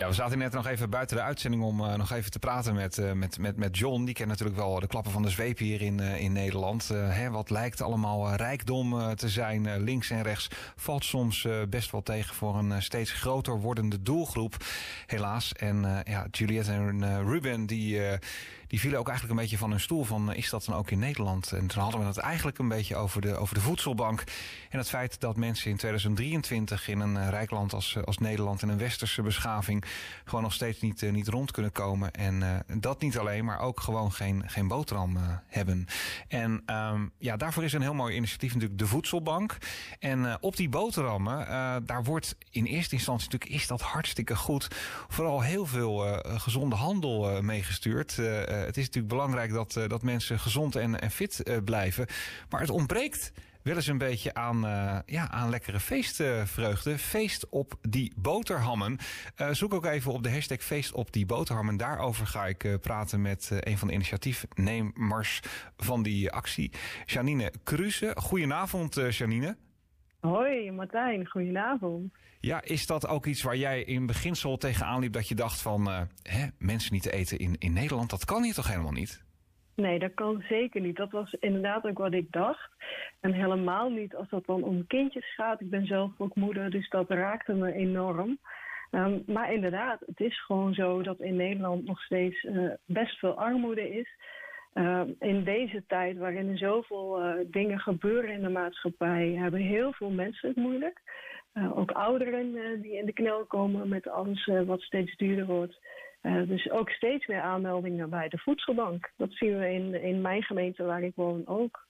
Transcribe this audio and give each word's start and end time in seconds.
Ja, 0.00 0.06
we 0.06 0.14
zaten 0.14 0.38
net 0.38 0.52
nog 0.52 0.66
even 0.66 0.90
buiten 0.90 1.16
de 1.16 1.22
uitzending 1.22 1.62
om 1.62 1.80
uh, 1.80 1.94
nog 1.94 2.12
even 2.12 2.30
te 2.30 2.38
praten 2.38 2.74
met, 2.74 2.98
uh, 2.98 3.12
met, 3.12 3.38
met, 3.38 3.56
met 3.56 3.78
John. 3.78 4.04
Die 4.04 4.14
kent 4.14 4.28
natuurlijk 4.28 4.58
wel 4.58 4.80
de 4.80 4.86
klappen 4.86 5.12
van 5.12 5.22
de 5.22 5.28
zweep 5.28 5.58
hier 5.58 5.82
in, 5.82 6.00
uh, 6.00 6.20
in 6.20 6.32
Nederland. 6.32 6.88
Hè, 6.88 7.30
wat 7.30 7.50
lijkt 7.50 7.80
allemaal 7.80 8.34
rijkdom 8.34 9.14
te 9.14 9.28
zijn, 9.28 9.82
links 9.82 10.10
en 10.10 10.22
rechts, 10.22 10.48
valt 10.76 11.04
soms 11.04 11.46
best 11.68 11.90
wel 11.90 12.02
tegen 12.02 12.34
voor 12.34 12.58
een 12.58 12.82
steeds 12.82 13.12
groter 13.12 13.60
wordende 13.60 14.02
doelgroep. 14.02 14.56
Helaas. 15.06 15.52
En 15.52 16.02
ja, 16.04 16.26
Juliette 16.30 16.72
en 16.72 17.24
Ruben, 17.24 17.66
die, 17.66 18.00
die 18.70 18.80
vielen 18.80 18.98
ook 18.98 19.08
eigenlijk 19.08 19.38
een 19.38 19.44
beetje 19.44 19.58
van 19.58 19.70
hun 19.70 19.80
stoel 19.80 20.04
van 20.04 20.34
is 20.34 20.50
dat 20.50 20.64
dan 20.64 20.74
ook 20.74 20.90
in 20.90 20.98
Nederland? 20.98 21.52
En 21.52 21.66
toen 21.66 21.82
hadden 21.82 22.00
we 22.00 22.06
het 22.06 22.18
eigenlijk 22.18 22.58
een 22.58 22.68
beetje 22.68 22.96
over 22.96 23.20
de, 23.20 23.36
over 23.36 23.54
de 23.54 23.60
voedselbank. 23.60 24.24
En 24.68 24.78
het 24.78 24.88
feit 24.88 25.20
dat 25.20 25.36
mensen 25.36 25.70
in 25.70 25.76
2023 25.76 26.88
in 26.88 27.00
een 27.00 27.30
rijk 27.30 27.50
land 27.50 27.72
als, 27.72 27.96
als 28.04 28.18
Nederland 28.18 28.62
in 28.62 28.68
een 28.68 28.78
westerse 28.78 29.22
beschaving 29.22 29.84
gewoon 30.24 30.42
nog 30.42 30.52
steeds 30.52 30.80
niet, 30.80 31.10
niet 31.10 31.28
rond 31.28 31.50
kunnen 31.50 31.72
komen. 31.72 32.10
En 32.10 32.64
dat 32.80 33.00
niet 33.00 33.18
alleen, 33.18 33.44
maar 33.44 33.60
ook 33.60 33.80
gewoon 33.80 34.12
geen, 34.12 34.42
geen 34.46 34.68
boterham 34.68 35.18
hebben. 35.46 35.86
En 36.28 36.62
um, 36.66 37.12
ja, 37.18 37.36
daarvoor 37.36 37.64
is 37.64 37.72
een 37.72 37.82
heel 37.82 37.94
mooi 37.94 38.16
initiatief 38.16 38.52
natuurlijk 38.52 38.78
de 38.78 38.86
Voedselbank. 38.86 39.56
En 39.98 40.42
op 40.42 40.56
die 40.56 40.68
boterhammen, 40.68 41.46
daar 41.86 42.04
wordt 42.04 42.36
in 42.50 42.64
eerste 42.64 42.94
instantie 42.94 43.28
natuurlijk 43.30 43.60
is 43.60 43.66
dat 43.66 43.80
hartstikke 43.80 44.36
goed. 44.36 44.68
Vooral 45.08 45.40
heel 45.40 45.66
veel 45.66 46.20
gezonde 46.22 46.76
handel 46.76 47.42
meegestuurd. 47.42 48.18
Het 48.64 48.76
is 48.76 48.84
natuurlijk 48.84 49.12
belangrijk 49.12 49.52
dat, 49.52 49.72
dat 49.86 50.02
mensen 50.02 50.38
gezond 50.38 50.76
en, 50.76 51.00
en 51.00 51.10
fit 51.10 51.42
blijven. 51.64 52.06
Maar 52.48 52.60
het 52.60 52.70
ontbreekt 52.70 53.32
wel 53.62 53.76
eens 53.76 53.86
een 53.86 53.98
beetje 53.98 54.34
aan, 54.34 54.60
ja, 55.06 55.30
aan 55.30 55.50
lekkere 55.50 55.80
feestvreugde. 55.80 56.98
Feest 56.98 57.48
op 57.48 57.74
die 57.82 58.12
boterhammen. 58.16 58.98
Zoek 59.50 59.74
ook 59.74 59.84
even 59.84 60.12
op 60.12 60.22
de 60.22 60.30
hashtag 60.30 60.62
feest 60.62 60.92
op 60.92 61.12
die 61.12 61.26
boterhammen. 61.26 61.76
Daarover 61.76 62.26
ga 62.26 62.46
ik 62.46 62.78
praten 62.80 63.22
met 63.22 63.50
een 63.60 63.78
van 63.78 63.88
de 63.88 63.94
initiatiefnemers 63.94 65.40
van 65.76 66.02
die 66.02 66.30
actie. 66.30 66.70
Janine 67.04 67.52
Kruse. 67.62 68.12
Goedenavond 68.16 68.94
Janine. 69.10 69.56
Hoi 70.20 70.70
Martijn, 70.70 71.26
goedenavond. 71.26 72.12
Ja, 72.40 72.62
is 72.62 72.86
dat 72.86 73.08
ook 73.08 73.26
iets 73.26 73.42
waar 73.42 73.56
jij 73.56 73.82
in 73.82 74.06
beginsel 74.06 74.56
tegenaan 74.56 75.00
liep 75.00 75.12
dat 75.12 75.28
je 75.28 75.34
dacht 75.34 75.62
van 75.62 75.86
hè, 76.22 76.46
mensen 76.58 76.92
niet 76.92 77.02
te 77.02 77.12
eten 77.12 77.38
in, 77.38 77.56
in 77.58 77.72
Nederland? 77.72 78.10
Dat 78.10 78.24
kan 78.24 78.42
hier 78.42 78.54
toch 78.54 78.68
helemaal 78.68 78.92
niet? 78.92 79.24
Nee, 79.74 79.98
dat 79.98 80.14
kan 80.14 80.44
zeker 80.48 80.80
niet. 80.80 80.96
Dat 80.96 81.10
was 81.10 81.32
inderdaad 81.32 81.84
ook 81.84 81.98
wat 81.98 82.14
ik 82.14 82.32
dacht. 82.32 82.70
En 83.20 83.32
helemaal 83.32 83.90
niet 83.90 84.14
als 84.14 84.28
dat 84.28 84.46
dan 84.46 84.62
om 84.62 84.86
kindjes 84.86 85.34
gaat. 85.34 85.60
Ik 85.60 85.70
ben 85.70 85.86
zelf 85.86 86.10
ook 86.18 86.34
moeder, 86.34 86.70
dus 86.70 86.88
dat 86.88 87.10
raakte 87.10 87.52
me 87.52 87.72
enorm. 87.72 88.38
Um, 88.90 89.22
maar 89.26 89.52
inderdaad, 89.52 90.00
het 90.06 90.20
is 90.20 90.44
gewoon 90.44 90.74
zo 90.74 91.02
dat 91.02 91.20
in 91.20 91.36
Nederland 91.36 91.84
nog 91.84 92.02
steeds 92.02 92.42
uh, 92.42 92.70
best 92.84 93.18
veel 93.18 93.38
armoede 93.38 93.90
is. 93.90 94.08
Uh, 94.74 95.02
in 95.18 95.44
deze 95.44 95.84
tijd 95.86 96.18
waarin 96.18 96.48
er 96.48 96.58
zoveel 96.58 97.22
uh, 97.22 97.34
dingen 97.46 97.78
gebeuren 97.78 98.30
in 98.30 98.42
de 98.42 98.48
maatschappij, 98.48 99.28
hebben 99.28 99.60
heel 99.60 99.92
veel 99.92 100.10
mensen 100.10 100.48
het 100.48 100.56
moeilijk. 100.56 101.00
ook 101.74 101.90
ouderen 101.90 102.80
die 102.80 102.96
in 102.96 103.06
de 103.06 103.12
knel 103.12 103.44
komen 103.44 103.88
met 103.88 104.08
alles 104.08 104.50
wat 104.66 104.80
steeds 104.80 105.16
duurder 105.16 105.46
wordt. 105.46 105.80
Dus 106.22 106.70
ook 106.70 106.90
steeds 106.90 107.26
meer 107.26 107.40
aanmeldingen 107.40 108.10
bij 108.10 108.28
de 108.28 108.38
voedselbank. 108.38 109.10
Dat 109.16 109.32
zien 109.32 109.58
we 109.58 109.72
in, 109.72 110.02
in 110.02 110.20
mijn 110.20 110.42
gemeente 110.42 110.84
waar 110.84 111.02
ik 111.02 111.14
woon 111.14 111.46
ook. 111.46 111.88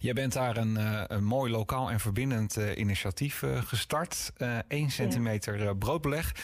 Jij 0.00 0.12
bent 0.12 0.32
daar 0.32 0.56
een, 0.56 0.78
uh, 0.78 1.02
een 1.06 1.24
mooi 1.24 1.50
lokaal 1.50 1.90
en 1.90 2.00
verbindend 2.00 2.58
uh, 2.58 2.76
initiatief 2.76 3.42
uh, 3.42 3.62
gestart. 3.62 4.32
1 4.68 4.90
centimeter 4.90 5.76
broodbeleg. 5.76 6.34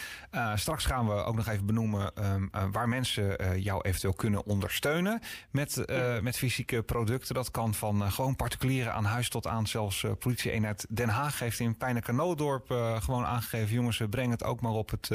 straks 0.55 0.85
gaan 0.85 1.07
we 1.07 1.13
ook 1.15 1.35
nog 1.35 1.49
even 1.49 1.67
benoemen 1.67 2.13
um, 2.25 2.51
waar 2.73 2.89
mensen 2.89 3.61
jou 3.61 3.83
eventueel 3.83 4.13
kunnen 4.13 4.47
ondersteunen 4.47 5.21
met, 5.51 5.85
met 6.23 6.37
fysieke 6.37 6.83
producten. 6.83 7.35
Dat 7.35 7.51
kan 7.51 7.75
van 7.75 8.13
gewoon 8.13 8.37
particulieren 8.37 8.93
aan 8.93 9.05
huis 9.05 9.29
tot 9.29 9.47
aan 9.47 9.67
zelfs 9.67 10.07
politie-eenheid 10.19 10.87
Den 10.89 11.09
Haag 11.09 11.39
heeft 11.39 11.61
in 11.61 11.77
Pijnekanoodorp 11.77 12.67
gewoon 13.03 13.25
aangegeven. 13.25 13.75
Jongens, 13.75 14.03
breng 14.11 14.31
het 14.31 14.45
ook 14.45 14.61
maar 14.61 14.73
op 14.73 14.91
het, 14.91 15.11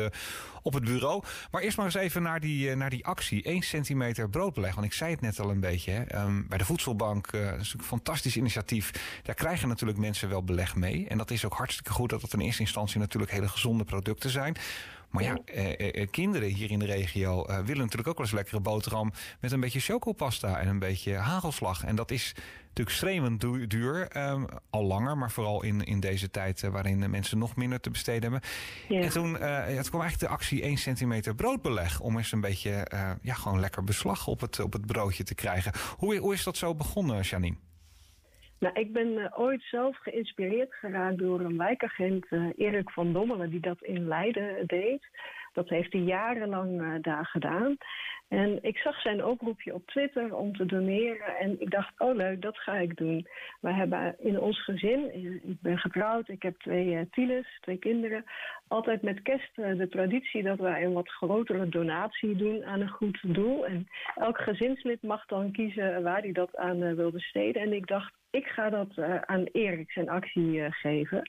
op 0.61 0.73
het 0.73 0.83
bureau. 0.83 1.23
Maar 1.51 1.61
eerst 1.61 1.77
maar 1.77 1.85
eens 1.85 1.95
even 1.95 2.21
naar 2.21 2.39
die, 2.39 2.75
naar 2.75 2.89
die 2.89 3.05
actie. 3.05 3.43
1 3.43 3.61
centimeter 3.61 4.29
broodbeleg. 4.29 4.73
Want 4.75 4.85
ik 4.85 4.93
zei 4.93 5.11
het 5.11 5.21
net 5.21 5.39
al 5.39 5.49
een 5.49 5.59
beetje. 5.59 5.91
Hè. 5.91 6.21
Um, 6.21 6.47
bij 6.47 6.57
de 6.57 6.65
voedselbank, 6.65 7.31
dat 7.31 7.59
is 7.59 7.73
natuurlijk 7.73 8.26
initiatief. 8.35 8.91
Daar 9.23 9.35
krijgen 9.35 9.67
natuurlijk 9.67 9.99
mensen 9.99 10.29
wel 10.29 10.43
beleg 10.43 10.75
mee. 10.75 11.07
En 11.07 11.17
dat 11.17 11.31
is 11.31 11.45
ook 11.45 11.53
hartstikke 11.53 11.91
goed 11.91 12.09
dat 12.09 12.21
het 12.21 12.33
in 12.33 12.39
eerste 12.39 12.61
instantie 12.61 12.99
natuurlijk 12.99 13.31
hele 13.31 13.47
gezonde 13.47 13.83
producten 13.83 14.29
zijn. 14.29 14.55
Maar 15.09 15.23
ja, 15.23 15.37
eh, 15.45 15.79
eh, 15.79 16.01
eh, 16.01 16.07
kinderen 16.11 16.49
hier 16.49 16.71
in 16.71 16.79
de 16.79 16.85
regio 16.85 17.45
eh, 17.45 17.57
willen 17.57 17.81
natuurlijk 17.81 18.07
ook 18.07 18.17
wel 18.17 18.25
eens 18.25 18.35
lekkere 18.35 18.59
boterham 18.59 19.11
met 19.39 19.51
een 19.51 19.59
beetje 19.59 19.79
chocopasta 19.79 20.59
en 20.59 20.67
een 20.67 20.79
beetje 20.79 21.15
hagelslag. 21.15 21.83
En 21.83 21.95
dat 21.95 22.11
is 22.11 22.33
natuurlijk 22.67 22.95
stremend 22.95 23.69
duur, 23.71 24.07
eh, 24.07 24.43
al 24.69 24.83
langer, 24.83 25.17
maar 25.17 25.31
vooral 25.31 25.63
in, 25.63 25.83
in 25.83 25.99
deze 25.99 26.29
tijd 26.29 26.63
eh, 26.63 26.69
waarin 26.69 27.09
mensen 27.09 27.37
nog 27.37 27.55
minder 27.55 27.79
te 27.79 27.89
besteden 27.89 28.21
hebben. 28.21 28.49
Ja. 28.87 29.01
En 29.01 29.09
toen 29.09 29.33
het 29.41 29.89
kwam 29.89 30.01
eigenlijk 30.01 30.19
de 30.19 30.27
actie 30.27 30.61
1 30.61 30.77
centimeter 30.77 31.35
broodbeleg 31.35 31.99
om 31.99 32.17
eens 32.17 32.31
een 32.31 32.41
beetje 32.41 32.87
ja, 33.21 33.33
gewoon 33.33 33.59
lekker 33.59 33.83
beslag 33.83 34.27
op 34.27 34.41
het, 34.41 34.59
op 34.59 34.73
het 34.73 34.85
broodje 34.85 35.23
te 35.23 35.35
krijgen. 35.35 35.71
Hoe, 35.97 36.17
hoe 36.17 36.33
is 36.33 36.43
dat 36.43 36.57
zo 36.57 36.75
begonnen, 36.75 37.21
Janine? 37.21 37.55
Nou, 38.59 38.79
ik 38.79 38.93
ben 38.93 39.07
uh, 39.07 39.39
ooit 39.39 39.61
zelf 39.61 39.97
geïnspireerd 39.97 40.73
geraakt 40.73 41.17
door 41.17 41.39
een 41.39 41.57
wijkagent, 41.57 42.25
uh, 42.29 42.49
Erik 42.55 42.89
van 42.89 43.13
Dommelen, 43.13 43.49
die 43.49 43.59
dat 43.59 43.81
in 43.81 44.07
Leiden 44.07 44.67
deed. 44.67 45.07
Dat 45.57 45.69
heeft 45.69 45.93
hij 45.93 46.01
jarenlang 46.01 46.81
uh, 46.81 46.93
daar 47.01 47.25
gedaan. 47.25 47.77
En 48.27 48.59
ik 48.61 48.77
zag 48.77 49.01
zijn 49.01 49.25
oproepje 49.25 49.73
op 49.73 49.87
Twitter 49.87 50.35
om 50.35 50.55
te 50.55 50.65
doneren. 50.65 51.37
En 51.37 51.61
ik 51.61 51.71
dacht, 51.71 51.99
oh 51.99 52.15
leuk, 52.15 52.41
dat 52.41 52.57
ga 52.57 52.77
ik 52.77 52.97
doen. 52.97 53.27
We 53.61 53.71
hebben 53.71 54.15
in 54.19 54.39
ons 54.39 54.63
gezin, 54.63 55.23
ik 55.43 55.61
ben 55.61 55.77
getrouwd, 55.77 56.29
ik 56.29 56.41
heb 56.41 56.59
twee 56.59 57.09
uh, 57.15 57.41
twee 57.61 57.77
kinderen. 57.77 58.23
Altijd 58.67 59.01
met 59.01 59.21
kerst 59.21 59.55
de 59.55 59.87
traditie 59.89 60.43
dat 60.43 60.59
wij 60.59 60.83
een 60.83 60.93
wat 60.93 61.09
grotere 61.09 61.69
donatie 61.69 62.35
doen 62.35 62.65
aan 62.65 62.81
een 62.81 62.89
goed 62.89 63.19
doel. 63.21 63.65
En 63.65 63.87
elk 64.15 64.37
gezinslid 64.37 65.01
mag 65.01 65.25
dan 65.25 65.51
kiezen 65.51 66.03
waar 66.03 66.21
hij 66.21 66.31
dat 66.31 66.55
aan 66.55 66.95
wil 66.95 67.11
besteden. 67.11 67.61
En 67.61 67.73
ik 67.73 67.87
dacht, 67.87 68.13
ik 68.29 68.45
ga 68.45 68.69
dat 68.69 68.97
aan 69.25 69.43
Erik 69.43 69.91
zijn 69.91 70.09
actie 70.09 70.71
geven. 70.71 71.23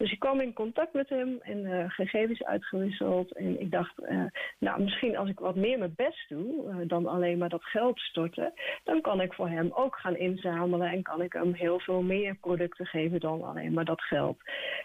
Dus 0.00 0.12
ik 0.12 0.18
kwam 0.18 0.40
in 0.40 0.52
contact 0.52 0.92
met 0.92 1.08
hem 1.08 1.38
en 1.40 1.58
uh, 1.58 1.84
gegevens 1.90 2.44
uitgewisseld. 2.44 3.32
En 3.32 3.60
ik 3.60 3.70
dacht, 3.70 3.94
nou 4.58 4.82
misschien 4.82 5.16
als 5.16 5.28
ik 5.28 5.38
wat 5.38 5.54
meer 5.54 5.78
mijn 5.78 5.94
best 5.96 6.28
doe 6.28 6.86
dan 6.86 7.06
alleen 7.06 7.38
maar 7.38 7.48
dat 7.48 7.64
geld 7.64 7.98
storten, 8.00 8.52
dan 8.84 9.00
kan 9.00 9.20
ik 9.20 9.32
voor 9.32 9.48
hem 9.48 9.70
ook 9.72 9.96
gaan 9.96 10.16
inzamelen 10.16 10.90
en 10.90 11.02
kan 11.02 11.22
ik 11.22 11.32
hem 11.32 11.52
heel 11.52 11.80
veel 11.80 12.02
meer 12.02 12.34
producten 12.34 12.86
geven 12.86 13.20
dan 13.20 13.42
alleen 13.42 13.72
maar 13.72 13.84
dat 13.84 14.02
geld. 14.02 14.38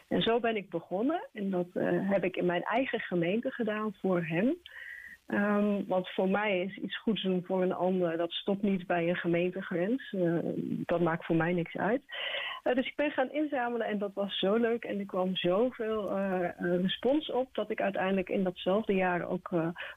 En 0.08 0.22
zo 0.22 0.40
ben 0.40 0.56
ik 0.56 0.70
begonnen 0.70 1.28
en 1.34 1.50
dat 1.50 1.68
heb 1.84 2.24
ik 2.24 2.36
in 2.36 2.46
mijn 2.46 2.64
eigen 2.64 3.00
gemeente 3.00 3.52
gedaan 3.52 3.96
voor 4.02 4.26
hem. 4.26 4.56
Um, 5.28 5.88
want 5.88 6.10
voor 6.10 6.30
mij 6.30 6.62
is 6.62 6.78
iets 6.78 6.98
goeds 6.98 7.22
doen 7.22 7.44
voor 7.46 7.62
een 7.62 7.74
ander, 7.74 8.18
dat 8.18 8.32
stopt 8.32 8.62
niet 8.62 8.88
bij 8.88 9.10
een 9.10 9.16
gemeentegrens. 9.16 10.16
Dat 10.86 11.02
maakt 11.02 11.26
voor 11.26 11.36
mij 11.36 11.54
niks 11.54 11.78
uit. 11.78 12.02
Uh, 12.68 12.76
dus 12.76 12.86
ik 12.88 12.96
ben 12.96 13.12
gaan 13.12 13.32
inzamelen 13.32 13.88
en 13.88 13.98
dat 13.98 14.14
was 14.14 14.40
zo 14.40 14.56
leuk. 14.56 14.84
En 14.84 15.00
er 15.00 15.06
kwam 15.06 15.36
zoveel 15.36 16.18
uh, 16.18 16.50
respons 16.60 17.32
op 17.32 17.56
dat 17.56 17.70
ik 17.70 17.82
uiteindelijk 17.82 18.30
in 18.30 18.44
datzelfde 18.44 18.94
jaar 18.94 19.28
ook 19.28 19.50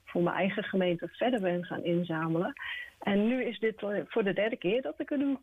voor 0.05 0.23
mijn 0.23 0.37
eigen 0.37 0.65
gemeente 0.65 1.09
verder 1.09 1.41
ben 1.41 1.65
gaan 1.65 1.85
inzamelen. 1.85 2.53
En 2.99 3.27
nu 3.29 3.45
is 3.45 3.59
dit 3.59 3.85
voor 4.09 4.25
de 4.25 4.33
derde 4.33 4.57
keer 4.57 4.83
dat 4.83 5.01
ik 5.01 5.09
het 5.09 5.21
doe. 5.21 5.39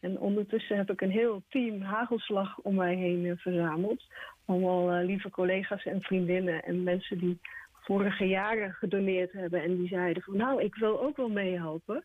En 0.00 0.20
ondertussen 0.20 0.76
heb 0.76 0.90
ik 0.90 1.00
een 1.00 1.10
heel 1.10 1.42
team 1.48 1.80
hagelslag 1.80 2.58
om 2.58 2.74
mij 2.74 2.94
heen 2.94 3.38
verzameld. 3.38 4.02
Allemaal 4.44 5.04
lieve 5.04 5.30
collega's 5.30 5.84
en 5.84 6.02
vriendinnen 6.02 6.62
en 6.62 6.82
mensen 6.82 7.18
die 7.18 7.38
vorige 7.72 8.24
jaren 8.24 8.72
gedoneerd 8.72 9.32
hebben. 9.32 9.62
En 9.62 9.76
die 9.76 9.88
zeiden 9.88 10.22
van 10.22 10.36
nou, 10.36 10.62
ik 10.62 10.74
wil 10.74 11.02
ook 11.02 11.16
wel 11.16 11.28
meehelpen. 11.28 12.04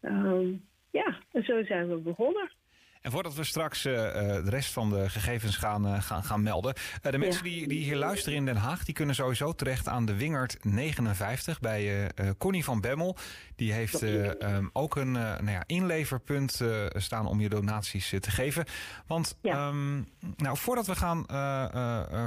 Um, 0.00 0.64
ja, 0.90 1.16
en 1.32 1.44
zo 1.44 1.64
zijn 1.64 1.88
we 1.88 1.96
begonnen. 1.96 2.50
En 3.02 3.10
voordat 3.10 3.34
we 3.34 3.44
straks 3.44 3.86
uh, 3.86 3.92
de 3.94 4.50
rest 4.50 4.72
van 4.72 4.90
de 4.90 5.10
gegevens 5.10 5.56
gaan, 5.56 5.86
uh, 5.86 6.02
gaan, 6.02 6.24
gaan 6.24 6.42
melden. 6.42 6.74
De 7.00 7.18
mensen 7.18 7.44
ja. 7.44 7.56
die, 7.56 7.68
die 7.68 7.84
hier 7.84 7.96
luisteren 7.96 8.38
in 8.38 8.44
Den 8.44 8.56
Haag, 8.56 8.84
die 8.84 8.94
kunnen 8.94 9.14
sowieso 9.14 9.52
terecht 9.52 9.88
aan 9.88 10.06
de 10.06 10.16
Wingert 10.16 10.64
59 10.64 11.60
bij 11.60 12.10
Connie 12.38 12.64
van 12.64 12.80
Bemmel. 12.80 13.16
Die 13.56 13.72
heeft 13.72 14.02
um, 14.02 14.70
ook 14.72 14.96
een 14.96 15.12
nou 15.12 15.50
ja, 15.50 15.62
inleverpunt 15.66 16.60
staan 16.92 17.26
om 17.26 17.40
je 17.40 17.48
donaties 17.48 18.08
te 18.20 18.30
geven. 18.30 18.64
Want 19.06 19.36
ja. 19.40 19.68
um, 19.68 20.08
nou, 20.36 20.56
voordat 20.56 20.86
we 20.86 20.94
gaan 20.94 21.24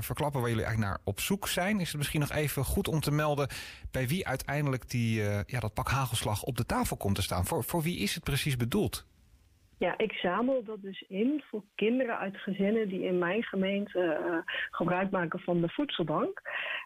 verklappen 0.03 0.41
waar 0.41 0.49
jullie 0.49 0.65
eigenlijk 0.65 0.93
naar 0.93 0.99
op 1.03 1.19
zoek 1.19 1.47
zijn, 1.47 1.79
is 1.79 1.87
het 1.87 1.97
misschien 1.97 2.19
nog 2.19 2.31
even 2.31 2.65
goed 2.65 2.87
om 2.87 2.99
te 2.99 3.11
melden 3.11 3.47
bij 3.91 4.07
wie 4.07 4.27
uiteindelijk 4.27 4.89
die, 4.89 5.21
ja, 5.45 5.59
dat 5.59 5.73
pak 5.73 5.89
hagelslag 5.89 6.43
op 6.43 6.57
de 6.57 6.65
tafel 6.65 6.97
komt 6.97 7.15
te 7.15 7.21
staan. 7.21 7.45
Voor, 7.45 7.63
voor 7.63 7.81
wie 7.81 7.97
is 7.97 8.15
het 8.15 8.23
precies 8.23 8.57
bedoeld? 8.57 9.05
Ja, 9.77 9.97
ik 9.97 10.11
zamel 10.11 10.63
dat 10.63 10.81
dus 10.81 11.01
in 11.07 11.43
voor 11.45 11.63
kinderen 11.75 12.17
uit 12.17 12.37
gezinnen 12.37 12.89
die 12.89 13.03
in 13.03 13.17
mijn 13.17 13.43
gemeente 13.43 14.19
uh, 14.25 14.37
gebruik 14.71 15.11
maken 15.11 15.39
van 15.39 15.61
de 15.61 15.69
voedselbank. 15.69 16.41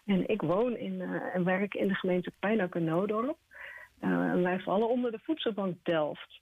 En 0.06 0.28
ik 0.28 0.42
woon 0.42 0.76
in, 0.76 0.92
uh, 0.92 1.34
en 1.34 1.44
werk 1.44 1.74
in 1.74 1.88
de 1.88 1.94
gemeente 1.94 2.32
Pijnack 2.38 2.74
en 2.74 2.84
Noodorp. 2.84 3.36
Uh, 4.00 4.10
en 4.10 4.42
wij 4.42 4.60
vallen 4.60 4.88
onder 4.88 5.10
de 5.10 5.20
voedselbank 5.22 5.76
Delft. 5.82 6.40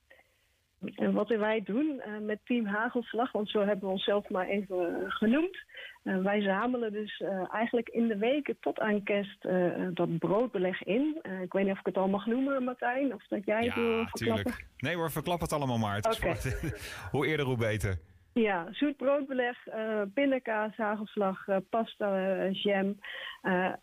En 0.95 1.13
wat 1.13 1.29
wij 1.29 1.63
doen 1.65 2.03
uh, 2.07 2.27
met 2.27 2.39
Team 2.45 2.67
Hagelslag, 2.67 3.33
want 3.33 3.51
zo 3.51 3.59
hebben 3.59 3.87
we 3.87 3.93
onszelf 3.93 4.29
maar 4.29 4.47
even 4.47 4.77
uh, 4.77 5.11
genoemd. 5.11 5.59
Uh, 6.05 6.23
wij 6.23 6.41
zamelen 6.41 6.93
dus 6.93 7.23
eigenlijk 7.53 7.89
in 7.89 8.09
de 8.09 8.17
weken 8.17 8.57
tot 8.61 8.79
aan 8.79 9.03
kerst 9.03 9.49
dat 9.95 10.19
broodbeleg 10.19 10.83
in. 10.83 11.21
ik 11.43 11.53
weet 11.53 11.65
niet 11.65 11.73
of 11.73 11.79
ik 11.79 11.87
het 11.87 11.97
al 11.97 12.09
mag 12.09 12.27
noemen, 12.27 12.65
Martijn, 12.65 13.15
of 13.15 13.27
dat 13.29 13.45
jij 13.45 13.63
ja, 13.63 13.67
het 13.67 13.75
wil 13.75 14.07
verklappen. 14.07 14.45
Tuurlijk. 14.45 14.67
Nee 14.79 14.97
hoor, 14.97 15.11
verklap 15.11 15.41
het 15.41 15.53
allemaal 15.53 15.79
maar. 15.79 15.97
Het 15.97 16.17
okay. 16.17 16.37
hoe 17.13 17.27
eerder 17.27 17.47
hoe 17.47 17.57
beter. 17.57 17.99
Ja, 18.39 18.69
zoet 18.71 18.97
broodbeleg, 18.97 19.67
uh, 19.67 20.03
pindakaas, 20.15 20.77
hagelslag, 20.77 21.47
uh, 21.47 21.57
pasta, 21.71 22.47
uh, 22.47 22.63
jam. 22.63 22.99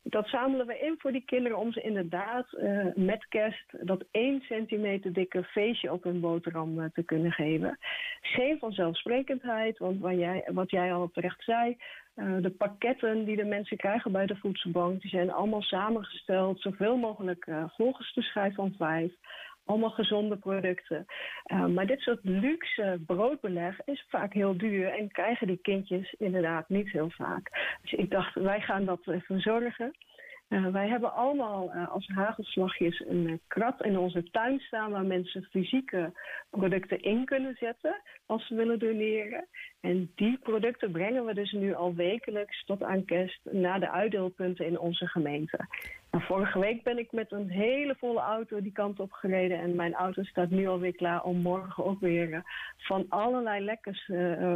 dat 0.04 0.28
zamelen 0.28 0.68
we 0.68 0.80
in 0.80 0.96
voor 0.98 1.12
die 1.12 1.26
kinderen 1.26 1.58
om 1.58 1.72
ze 1.72 1.82
inderdaad 1.82 2.48
met 2.96 3.26
kerst 3.28 3.66
dat 3.82 4.04
1 4.12 4.42
centimeter 4.42 5.14
dikke 5.14 5.44
feestje 5.44 5.92
op 5.92 6.04
hun 6.04 6.20
boterham 6.20 6.92
te 6.94 7.04
kunnen 7.04 7.32
geven. 7.32 7.78
Geen 8.22 8.60
vanzelfsprekendheid, 8.60 9.78
want 9.78 10.00
wat 10.00 10.16
jij, 10.16 10.50
wat 10.54 10.72
jij 10.72 10.94
al 10.94 11.10
terecht 11.14 11.44
zei, 11.44 11.78
de 12.16 12.54
pakketten 12.58 13.26
die 13.26 13.36
de 13.36 13.46
mensen 13.46 13.78
krijgen 13.78 14.12
bij 14.12 14.26
de 14.26 14.36
voedselbank, 14.36 15.02
die 15.02 15.10
zijn 15.10 15.32
allemaal 15.32 15.62
samengesteld, 15.62 16.62
zoveel 16.62 16.98
mogelijk 16.98 17.48
volgens 17.68 18.14
de 18.14 18.22
schijf 18.22 18.56
van 18.56 18.74
vijf 18.78 19.12
allemaal 19.66 19.90
gezonde 19.90 20.38
producten. 20.38 21.06
Uh, 21.52 21.66
maar 21.66 21.86
dit 21.86 22.00
soort 22.00 22.20
luxe 22.24 23.02
broodbeleg 23.06 23.80
is 23.86 24.06
vaak 24.10 24.34
heel 24.34 24.58
duur 24.58 24.88
en 24.88 25.12
krijgen 25.12 25.48
die 25.48 25.60
kindjes 25.62 26.16
inderdaad 26.18 26.70
niet 26.70 26.92
heel 26.92 27.10
vaak. 27.10 27.78
Dus 27.82 27.94
ik 27.94 28.10
dacht, 28.10 28.36
wij 28.36 28.62
gaan 28.62 28.86
dat 28.86 29.00
verzorgen. 29.04 29.94
Uh, 30.50 30.68
wij 30.68 30.88
hebben 30.88 31.14
allemaal 31.14 31.76
uh, 31.76 31.90
als 31.92 32.08
hagelslagjes 32.08 33.04
een 33.08 33.28
uh, 33.28 33.38
krat 33.48 33.84
in 33.84 33.98
onze 33.98 34.24
tuin 34.32 34.60
staan 34.60 34.92
waar 34.92 35.06
mensen 35.06 35.44
fysieke 35.44 36.12
producten 36.50 37.02
in 37.02 37.26
kunnen 37.26 37.56
zetten 37.60 38.02
als 38.26 38.48
ze 38.48 38.56
willen 38.56 38.80
doneren. 38.80 39.48
En 39.82 40.12
die 40.16 40.38
producten 40.38 40.92
brengen 40.92 41.26
we 41.26 41.34
dus 41.34 41.52
nu 41.52 41.74
al 41.74 41.96
wekelijks 41.96 42.64
tot 42.66 42.84
aan 42.84 43.06
kerst 43.06 43.40
naar 43.52 43.80
de 43.80 43.92
uitdeelpunten 43.92 44.66
in 44.66 44.80
onze 44.80 45.08
gemeente. 45.08 45.68
Nou, 46.12 46.24
vorige 46.24 46.60
week 46.60 46.84
ben 46.84 46.98
ik 46.98 47.12
met 47.12 47.32
een 47.32 47.50
hele 47.50 47.96
volle 47.96 48.20
auto 48.20 48.62
die 48.62 48.72
kant 48.72 49.00
op 49.00 49.12
gereden 49.12 49.60
en 49.60 49.76
mijn 49.76 49.94
auto 49.94 50.24
staat 50.24 50.50
nu 50.50 50.68
alweer 50.68 50.96
klaar 50.96 51.24
om 51.24 51.42
morgen 51.42 51.86
ook 51.86 52.00
weer 52.00 52.44
van 52.78 53.06
allerlei 53.10 53.64
lekkers 53.64 54.08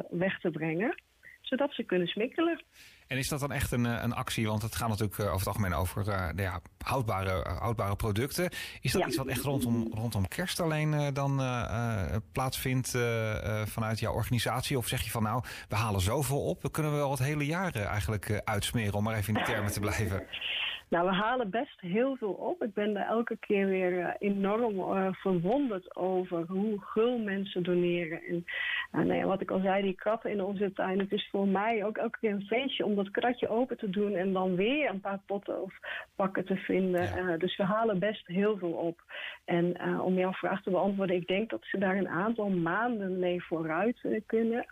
weg 0.10 0.40
te 0.40 0.50
brengen, 0.52 1.02
zodat 1.42 1.74
ze 1.74 1.84
kunnen 1.84 2.08
smikkelen. 2.08 2.62
En 3.10 3.18
is 3.18 3.28
dat 3.28 3.40
dan 3.40 3.52
echt 3.52 3.72
een, 3.72 3.84
een 3.84 4.14
actie? 4.14 4.48
Want 4.48 4.62
het 4.62 4.76
gaat 4.76 4.90
natuurlijk 4.90 5.20
over 5.20 5.38
het 5.38 5.48
algemeen 5.48 5.74
over 5.74 6.08
uh, 6.08 6.28
ja, 6.36 6.62
houdbare, 6.84 7.56
houdbare 7.60 7.96
producten. 7.96 8.50
Is 8.82 8.92
dat 8.92 9.02
ja. 9.02 9.08
iets 9.08 9.18
wat 9.18 9.28
echt 9.28 9.42
rondom, 9.42 9.88
rondom 9.94 10.28
kerst 10.28 10.60
alleen 10.60 10.94
uh, 10.94 11.08
dan 11.14 11.42
uh, 11.42 12.16
plaatsvindt 12.32 12.98
vanuit 13.66 14.00
jouw 14.00 14.14
organisatie? 14.14 14.78
Of 14.78 14.88
zeg 14.88 15.02
je 15.02 15.10
van 15.10 15.24
nou, 15.24 15.44
we 15.68 15.76
halen 15.76 16.02
zoveel 16.02 16.42
op, 16.46 16.62
we 16.62 16.72
kunnen 16.72 16.92
wel 16.92 17.12
het 17.12 17.20
hele 17.20 17.46
jaar 17.46 17.76
eigenlijk 17.76 18.42
uitsmeren, 18.44 18.94
om 18.94 19.04
maar 19.04 19.16
even 19.16 19.34
in 19.34 19.40
de 19.40 19.46
termen 19.46 19.72
te 19.72 19.80
blijven? 19.80 20.24
Nou, 20.90 21.06
we 21.06 21.14
halen 21.14 21.50
best 21.50 21.82
heel 21.82 22.16
veel 22.16 22.32
op. 22.32 22.64
Ik 22.64 22.74
ben 22.74 22.98
er 22.98 23.06
elke 23.06 23.38
keer 23.38 23.68
weer 23.68 23.92
uh, 23.92 24.10
enorm 24.20 24.80
uh, 24.80 25.08
verwonderd 25.12 25.96
over 25.96 26.46
hoe 26.48 26.82
gul 26.82 27.18
mensen 27.18 27.64
doneren. 27.64 28.22
En 28.24 28.46
uh, 28.92 29.06
nou 29.06 29.14
ja, 29.14 29.26
wat 29.26 29.42
ik 29.42 29.52
al 29.52 29.60
zei, 29.60 29.82
die 29.82 29.96
kratten 29.96 30.32
in 30.32 30.42
onze 30.42 30.72
tuin. 30.74 31.00
Het 31.00 31.12
is 31.12 31.28
voor 31.32 31.48
mij 31.48 31.86
ook 31.86 31.98
elke 31.98 32.20
keer 32.20 32.32
een 32.32 32.46
feestje 32.46 32.86
om 32.86 32.96
dat 32.96 33.12
kratje 33.12 33.50
open 33.50 33.78
te 33.78 33.90
doen 33.90 34.16
en 34.16 34.34
dan 34.34 34.56
weer 34.56 34.90
een 34.90 35.00
paar 35.00 35.22
potten 35.26 35.62
of 35.62 35.74
pakken 36.16 36.46
te 36.46 36.56
vinden. 36.56 37.02
Ja. 37.02 37.38
dus 37.38 37.58
we 37.58 37.64
halen 37.64 38.00
best 38.00 38.28
heel 38.28 38.58
veel 38.58 38.72
op. 38.72 39.02
En 39.46 39.82
om 40.02 40.14
jouw 40.14 40.34
vraag 40.34 40.62
te 40.62 40.70
beantwoorden, 40.70 41.16
ik 41.16 41.28
denk 41.28 41.50
dat 41.50 41.66
ze 41.66 41.78
daar 41.78 41.98
een 41.98 42.10
aantal 42.10 42.50
maanden 42.50 43.20
mee 43.20 43.44
vooruit 43.44 44.24
kunnen. 44.26 44.66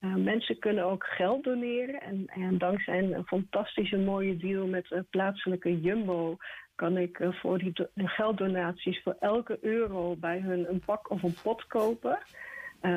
Uh, 0.00 0.14
mensen 0.14 0.58
kunnen 0.58 0.84
ook 0.84 1.04
geld 1.04 1.44
doneren. 1.44 2.00
En, 2.00 2.26
en, 2.26 2.58
dankzij 2.58 2.98
een 2.98 3.26
fantastische 3.26 3.98
mooie 3.98 4.36
deal 4.36 4.66
met 4.66 4.90
uh, 4.90 4.98
plaatselijke 5.10 5.80
Jumbo 5.80 6.36
kan 6.74 6.96
ik 6.96 7.18
uh, 7.18 7.32
voor 7.32 7.58
die 7.58 7.72
gelddonaties 7.94 9.02
voor 9.02 9.16
elke 9.20 9.58
euro 9.60 10.16
bij 10.16 10.40
hun 10.40 10.68
een 10.68 10.82
pak 10.84 11.10
of 11.10 11.22
een 11.22 11.36
pot 11.42 11.66
kopen. 11.66 12.18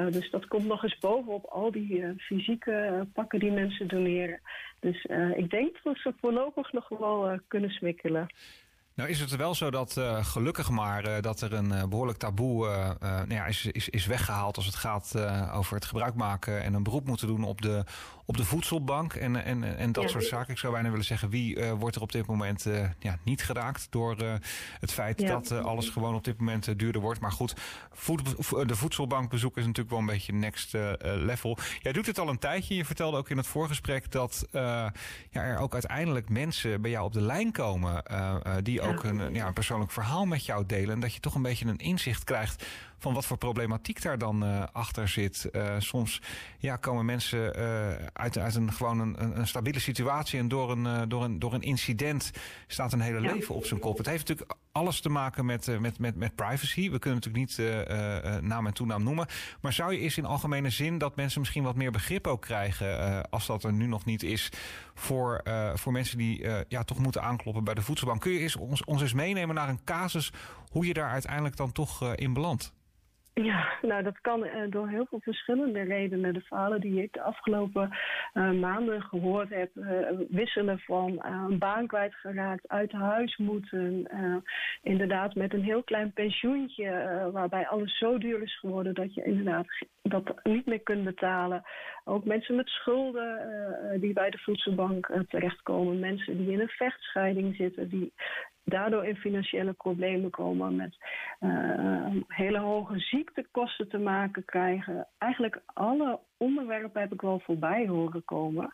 dus 0.10 0.30
dat 0.30 0.48
komt 0.48 0.66
nog 0.66 0.84
eens 0.84 0.98
bovenop 0.98 1.46
al 1.46 1.72
die 1.72 2.14
fysieke 2.18 3.08
pakken 3.14 3.40
die 3.40 3.52
mensen 3.52 3.88
doneren. 3.88 4.40
Dus 4.80 5.06
ik 5.36 5.50
denk 5.50 5.78
dat 5.84 5.98
ze 5.98 6.14
voorlopig 6.20 6.72
nog 6.72 6.90
wel 6.90 7.40
kunnen 7.48 7.70
smikkelen. 7.70 8.28
Nou 9.02 9.14
is 9.14 9.20
het 9.20 9.36
wel 9.36 9.56
zo 9.56 9.72
dat 9.72 9.96
uh, 9.98 10.26
gelukkig 10.26 10.70
maar 10.70 11.08
uh, 11.08 11.14
dat 11.22 11.42
er 11.42 11.54
een 11.54 11.72
uh, 11.72 11.84
behoorlijk 11.84 12.18
taboe 12.18 12.68
nou 13.00 13.34
ja, 13.34 13.46
is, 13.46 13.66
is, 13.66 13.90
is 13.90 14.06
weggehaald 14.06 14.56
als 14.56 14.66
het 14.66 14.76
gaat 14.76 15.14
over 15.54 15.76
het 15.76 15.86
gebruik 15.86 16.16
maken 16.16 16.64
en 16.64 16.74
een 16.74 16.84
beroep 16.84 17.08
moeten 17.08 17.28
doen 17.28 17.44
op 17.44 17.62
de, 17.62 17.84
op 18.32 18.38
de 18.38 18.46
voedselbank 18.46 19.14
en, 19.14 19.44
en, 19.44 19.78
en 19.78 19.92
dat 19.92 20.04
ja. 20.04 20.10
soort 20.10 20.26
zaken. 20.26 20.54
Ik 20.54 20.60
zou 20.60 20.74
bijna 20.74 20.90
willen 20.90 21.06
zeggen, 21.06 21.30
wie 21.30 21.64
wordt 21.64 21.96
er 21.96 22.02
op 22.02 22.12
dit 22.12 22.26
moment 22.26 22.66
ja, 23.00 23.18
niet 23.24 23.44
geraakt 23.44 23.88
door 23.90 24.16
het 24.80 24.92
feit 24.92 25.22
ja. 25.22 25.28
dat 25.28 25.52
alles 25.52 25.90
gewoon 25.90 26.16
op 26.16 26.24
dit 26.24 26.38
moment 26.38 26.80
duurder 26.80 27.02
wordt. 27.02 27.20
Maar 27.20 27.32
goed, 27.32 27.54
voed, 27.92 28.38
de 28.68 28.76
voedselbankbezoek 28.76 29.58
is 29.58 29.66
natuurlijk 29.66 29.90
wel 29.90 30.00
een 30.00 30.06
beetje 30.06 30.34
next 30.34 30.74
level. 31.02 31.58
Jij 31.80 31.92
doet 31.92 32.06
het 32.06 32.20
al 32.20 32.30
een 32.30 32.40
tijdje. 32.40 32.76
Je 32.76 32.86
vertelde 32.86 33.18
ook 33.18 33.30
in 33.30 33.38
het 33.38 33.48
voorgesprek 33.48 34.12
dat 34.12 34.48
ja, 34.52 34.92
er 35.32 35.58
ook 35.58 35.74
uiteindelijk 35.74 36.30
mensen 36.30 36.82
bij 36.82 36.92
jou 36.92 37.06
op 37.06 37.14
de 37.14 37.22
lijn 37.22 37.52
komen 37.52 38.04
die 38.64 38.82
ook 38.82 39.04
een, 39.04 39.34
ja, 39.34 39.48
een 39.48 39.54
persoonlijk 39.54 39.92
verhaal 39.92 40.26
met 40.26 40.46
jou 40.46 40.66
delen. 40.66 40.94
En 40.94 41.00
dat 41.00 41.14
je 41.14 41.20
toch 41.20 41.36
een 41.36 41.42
beetje 41.42 41.66
een 41.66 41.78
inzicht 41.78 42.24
krijgt 42.24 42.66
van 43.02 43.14
wat 43.14 43.26
voor 43.26 43.38
problematiek 43.38 44.02
daar 44.02 44.18
dan 44.18 44.44
uh, 44.44 44.64
achter 44.72 45.08
zit. 45.08 45.50
Uh, 45.52 45.76
soms 45.80 46.22
ja, 46.58 46.76
komen 46.76 47.06
mensen 47.06 47.60
uh, 47.60 47.90
uit, 48.14 48.38
uit 48.38 48.56
een 48.56 48.74
gewoon 48.74 49.00
een, 49.00 49.40
een, 49.40 49.48
stabiele 49.48 49.80
situatie 49.80 50.40
en 50.40 50.48
door 50.48 50.72
een, 50.72 51.10
door, 51.10 51.24
een, 51.24 51.40
door 51.40 51.54
een 51.54 51.62
incident 51.62 52.32
staat 52.68 52.94
een 52.94 53.02
hele 53.02 53.22
ja. 53.22 53.34
leven 53.34 53.56
op 53.56 53.66
zijn 53.66 53.80
kop. 53.80 53.98
Het 53.98 54.06
heeft 54.06 54.28
natuurlijk 54.28 54.60
alles 54.72 55.02
te 55.02 55.10
maken 55.10 55.46
met, 55.46 55.80
met, 55.80 56.00
met, 56.00 56.16
met 56.16 56.36
privacy. 56.36 56.92
We 56.92 57.00
kunnen 57.00 57.20
natuurlijk 57.24 57.60
niet 57.60 58.42
naam 58.44 58.68
en 58.68 58.74
toenaam 58.74 59.04
noemen. 59.04 59.28
Maar 59.62 59.74
zou 59.74 59.94
je 59.94 60.00
eens 60.00 60.18
in 60.18 60.26
algemene 60.26 60.70
zin 60.70 60.98
dat 60.98 61.16
mensen 61.16 61.40
misschien 61.40 61.64
wat 61.64 61.76
meer 61.76 61.92
begrip 61.92 62.28
ook 62.28 62.42
krijgen, 62.42 63.30
als 63.30 63.46
dat 63.46 63.64
er 63.64 63.74
nu 63.74 63.88
nog 63.88 64.06
niet 64.06 64.24
is, 64.24 64.50
voor, 64.94 65.44
voor 65.74 65.92
mensen 65.92 66.18
die 66.18 66.48
ja, 66.68 66.84
toch 66.84 67.00
moeten 67.00 67.22
aankloppen 67.22 67.64
bij 67.64 67.74
de 67.74 67.82
voedselbank? 67.82 68.22
Kun 68.22 68.32
je 68.32 68.40
eens 68.40 68.56
ons, 68.56 68.84
ons 68.84 69.02
eens 69.02 69.14
meenemen 69.14 69.56
naar 69.56 69.70
een 69.70 69.84
casus 69.84 70.32
hoe 70.70 70.86
je 70.86 70.94
daar 70.94 71.10
uiteindelijk 71.10 71.56
dan 71.56 71.72
toch 71.72 72.16
in 72.16 72.34
belandt? 72.34 72.74
Ja, 73.34 73.74
nou 73.82 74.04
dat 74.04 74.22
kan 74.22 74.46
uh, 74.46 74.52
door 74.70 74.90
heel 74.90 75.06
veel 75.06 75.20
verschillende 75.20 75.82
redenen. 75.82 76.34
De 76.34 76.42
verhalen 76.42 76.82
die 76.82 77.02
ik 77.04 77.14
de 77.14 77.22
afgelopen 77.22 77.90
uh, 78.34 78.52
maanden 78.52 79.02
gehoord 79.02 79.50
heb, 79.50 79.76
uh, 79.76 79.88
wisselen 80.30 80.80
van 80.80 81.26
een 81.26 81.58
baan 81.58 81.88
kwijtgeraakt, 81.88 82.68
uit 82.68 82.92
huis 82.92 83.38
moeten, 83.38 84.10
inderdaad 84.82 85.36
met 85.36 85.54
een 85.54 85.64
heel 85.64 85.84
klein 85.84 86.14
pensioentje, 86.14 87.30
waarbij 87.34 87.68
alles 87.68 87.98
zo 87.98 88.18
duur 88.18 88.42
is 88.42 88.60
geworden 88.60 88.94
dat 88.94 89.14
je 89.14 89.24
inderdaad 89.24 89.68
dat 90.02 90.34
niet 90.44 90.66
meer 90.66 90.82
kunt 90.82 91.04
betalen. 91.04 91.64
Ook 92.04 92.26
mensen 92.26 92.56
met 92.56 92.68
schulden 92.68 93.40
die 94.00 94.14
bij 94.14 94.30
de 94.30 94.38
voedselbank 94.38 95.24
terechtkomen, 95.30 96.00
mensen 96.00 96.38
die 96.38 96.52
in 96.52 96.60
een 96.60 96.68
vechtscheiding 96.68 97.56
zitten, 97.56 97.90
die 97.90 98.14
daardoor 98.64 99.06
in 99.06 99.16
financiële 99.16 99.74
problemen 99.74 100.30
komen, 100.30 100.76
met 100.76 100.98
uh, 101.40 102.16
hele 102.28 102.60
hoge 102.60 103.00
ziektekosten 103.00 103.90
te 103.90 103.98
maken 103.98 104.46
krijgen. 104.46 105.08
Eigenlijk 105.18 105.62
alle 105.66 106.20
onderwerpen 106.38 107.02
heb 107.02 107.14
ik 107.14 107.22
wel 107.22 107.40
voorbij 107.40 107.88
horen 107.88 108.26
komen. 108.26 108.74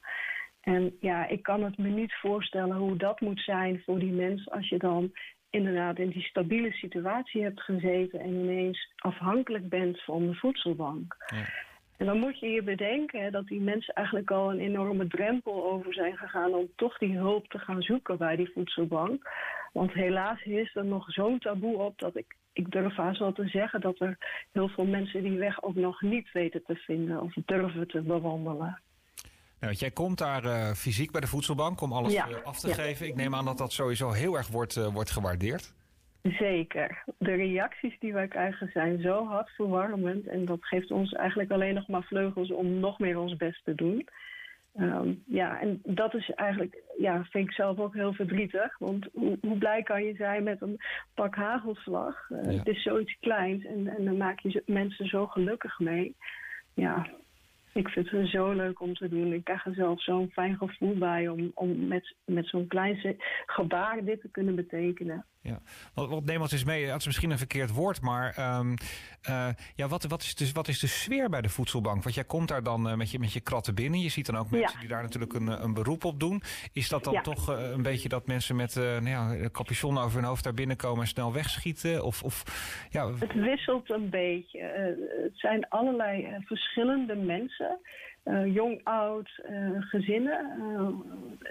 En 0.61 0.97
ja, 0.99 1.27
ik 1.27 1.43
kan 1.43 1.63
het 1.63 1.77
me 1.77 1.87
niet 1.87 2.13
voorstellen 2.13 2.75
hoe 2.75 2.97
dat 2.97 3.21
moet 3.21 3.39
zijn 3.39 3.81
voor 3.85 3.99
die 3.99 4.11
mensen 4.11 4.51
als 4.51 4.69
je 4.69 4.77
dan 4.77 5.11
inderdaad 5.49 5.97
in 5.99 6.09
die 6.09 6.23
stabiele 6.23 6.71
situatie 6.71 7.43
hebt 7.43 7.61
gezeten 7.61 8.19
en 8.19 8.33
ineens 8.33 8.93
afhankelijk 8.95 9.69
bent 9.69 10.03
van 10.03 10.27
de 10.27 10.35
voedselbank. 10.35 11.15
Ja. 11.27 11.45
En 11.97 12.05
dan 12.05 12.19
moet 12.19 12.39
je 12.39 12.47
je 12.47 12.63
bedenken 12.63 13.21
hè, 13.21 13.29
dat 13.29 13.47
die 13.47 13.61
mensen 13.61 13.93
eigenlijk 13.93 14.31
al 14.31 14.51
een 14.51 14.59
enorme 14.59 15.07
drempel 15.07 15.71
over 15.71 15.93
zijn 15.93 16.17
gegaan 16.17 16.53
om 16.53 16.67
toch 16.75 16.97
die 16.97 17.17
hulp 17.17 17.47
te 17.49 17.59
gaan 17.59 17.81
zoeken 17.81 18.17
bij 18.17 18.35
die 18.35 18.51
voedselbank. 18.53 19.29
Want 19.73 19.93
helaas 19.93 20.43
is 20.43 20.75
er 20.75 20.85
nog 20.85 21.11
zo'n 21.11 21.39
taboe 21.39 21.77
op 21.77 21.99
dat 21.99 22.15
ik, 22.15 22.35
ik 22.53 22.71
durf 22.71 22.95
haast 22.95 23.19
wel 23.19 23.33
te 23.33 23.47
zeggen 23.47 23.81
dat 23.81 23.99
er 23.99 24.17
heel 24.51 24.67
veel 24.67 24.85
mensen 24.85 25.23
die 25.23 25.37
weg 25.37 25.63
ook 25.63 25.75
nog 25.75 26.01
niet 26.01 26.31
weten 26.31 26.63
te 26.65 26.75
vinden 26.75 27.21
of 27.21 27.33
durven 27.45 27.87
te 27.87 28.01
bewandelen. 28.01 28.81
Nou, 29.59 29.73
jij 29.73 29.91
komt 29.91 30.17
daar 30.17 30.43
uh, 30.43 30.71
fysiek 30.71 31.11
bij 31.11 31.21
de 31.21 31.27
voedselbank 31.27 31.81
om 31.81 31.93
alles 31.93 32.13
ja. 32.13 32.29
uh, 32.29 32.35
af 32.43 32.59
te 32.59 32.67
ja. 32.67 32.73
geven. 32.73 33.07
Ik 33.07 33.15
neem 33.15 33.35
aan 33.35 33.45
dat 33.45 33.57
dat 33.57 33.71
sowieso 33.71 34.11
heel 34.11 34.37
erg 34.37 34.47
wordt, 34.47 34.75
uh, 34.75 34.87
wordt 34.87 35.11
gewaardeerd. 35.11 35.73
Zeker. 36.21 37.03
De 37.17 37.35
reacties 37.35 37.99
die 37.99 38.13
wij 38.13 38.27
krijgen 38.27 38.69
zijn 38.73 39.01
zo 39.01 39.25
hartverwarmend. 39.27 40.27
En 40.27 40.45
dat 40.45 40.65
geeft 40.65 40.91
ons 40.91 41.11
eigenlijk 41.11 41.51
alleen 41.51 41.73
nog 41.73 41.87
maar 41.87 42.03
vleugels 42.03 42.51
om 42.51 42.79
nog 42.79 42.99
meer 42.99 43.19
ons 43.19 43.35
best 43.35 43.63
te 43.63 43.75
doen. 43.75 44.07
Ehm, 44.77 45.13
ja, 45.25 45.59
en 45.59 45.81
dat 45.83 46.13
is 46.13 46.29
eigenlijk, 46.29 46.83
ja, 46.97 47.23
vind 47.23 47.47
ik 47.47 47.53
zelf 47.53 47.79
ook 47.79 47.93
heel 47.93 48.13
verdrietig. 48.13 48.77
Want 48.77 49.07
hoe, 49.13 49.37
hoe 49.41 49.57
blij 49.57 49.83
kan 49.83 50.03
je 50.03 50.15
zijn 50.15 50.43
met 50.43 50.61
een 50.61 50.77
pak 51.13 51.35
hagelslag? 51.35 52.29
Uh, 52.29 52.39
Het 52.43 52.67
is 52.67 52.81
zoiets 52.83 53.17
kleins 53.19 53.65
en, 53.65 53.87
en 53.87 54.05
dan 54.05 54.17
maak 54.17 54.39
je 54.39 54.63
mensen 54.65 55.07
zo 55.07 55.27
gelukkig 55.27 55.79
mee. 55.79 56.15
Ja, 56.73 57.07
ik 57.73 57.89
vind 57.89 58.11
het 58.11 58.29
zo 58.29 58.51
leuk 58.51 58.81
om 58.81 58.93
te 58.93 59.09
doen. 59.09 59.33
Ik 59.33 59.43
krijg 59.43 59.65
er 59.65 59.73
zelf 59.73 60.01
zo'n 60.01 60.31
fijn 60.31 60.57
gevoel 60.57 60.97
bij 60.97 61.27
om, 61.27 61.51
om 61.53 61.87
met, 61.87 62.15
met 62.25 62.47
zo'n 62.47 62.67
klein 62.67 63.17
gebaar 63.45 64.03
dit 64.03 64.21
te 64.21 64.29
kunnen 64.31 64.55
betekenen. 64.55 65.25
Ja, 65.47 65.59
wat, 65.93 66.09
wat 66.09 66.25
neem 66.25 66.41
ons 66.41 66.51
eens 66.51 66.63
mee, 66.63 66.87
dat 66.87 66.99
is 66.99 67.05
misschien 67.05 67.31
een 67.31 67.37
verkeerd 67.37 67.71
woord, 67.71 68.01
maar 68.01 68.57
um, 68.59 68.73
uh, 69.29 69.47
ja, 69.75 69.87
wat, 69.87 70.03
wat, 70.03 70.21
is 70.21 70.35
de, 70.35 70.51
wat 70.53 70.67
is 70.67 70.79
de 70.79 70.87
sfeer 70.87 71.29
bij 71.29 71.41
de 71.41 71.49
voedselbank? 71.49 72.03
Want 72.03 72.15
jij 72.15 72.23
komt 72.23 72.47
daar 72.47 72.63
dan 72.63 72.87
uh, 72.87 72.93
met, 72.93 73.11
je, 73.11 73.19
met 73.19 73.33
je 73.33 73.39
kratten 73.39 73.75
binnen. 73.75 73.99
Je 73.99 74.09
ziet 74.09 74.25
dan 74.25 74.37
ook 74.37 74.49
mensen 74.49 74.73
ja. 74.73 74.79
die 74.79 74.89
daar 74.89 75.01
natuurlijk 75.01 75.33
een, 75.33 75.63
een 75.63 75.73
beroep 75.73 76.05
op 76.05 76.19
doen. 76.19 76.41
Is 76.73 76.89
dat 76.89 77.03
dan 77.03 77.13
ja. 77.13 77.21
toch 77.21 77.51
uh, 77.51 77.69
een 77.69 77.81
beetje 77.81 78.09
dat 78.09 78.27
mensen 78.27 78.55
met 78.55 78.75
nou 78.75 79.09
ja, 79.09 79.31
een 79.31 79.51
capuchon 79.51 79.97
over 79.97 80.19
hun 80.19 80.27
hoofd 80.27 80.43
daar 80.43 80.53
binnenkomen 80.53 81.01
en 81.01 81.07
snel 81.07 81.33
wegschieten? 81.33 82.03
Of, 82.03 82.23
of, 82.23 82.43
ja. 82.89 83.11
Het 83.13 83.33
wisselt 83.33 83.89
een 83.89 84.09
beetje. 84.09 84.59
het 85.23 85.39
zijn 85.39 85.69
allerlei 85.69 86.37
verschillende 86.45 87.15
mensen. 87.15 87.79
Uh, 88.27 88.53
jong, 88.53 88.79
oud, 88.83 89.41
uh, 89.49 89.69
gezinnen. 89.79 90.57
Uh, 90.59 90.89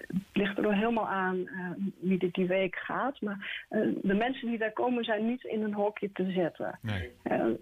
het 0.07 0.23
ligt 0.33 0.59
er 0.59 0.75
helemaal 0.75 1.09
aan 1.09 1.49
wie 1.99 2.19
dit 2.19 2.35
die 2.35 2.47
week 2.47 2.77
gaat. 2.77 3.21
Maar 3.21 3.67
de 4.03 4.15
mensen 4.15 4.49
die 4.49 4.59
daar 4.59 4.73
komen 4.73 5.05
zijn 5.05 5.27
niet 5.27 5.45
in 5.45 5.63
een 5.63 5.75
hokje 5.75 6.13
te 6.13 6.31
zetten. 6.31 6.79
Nee. 6.83 7.11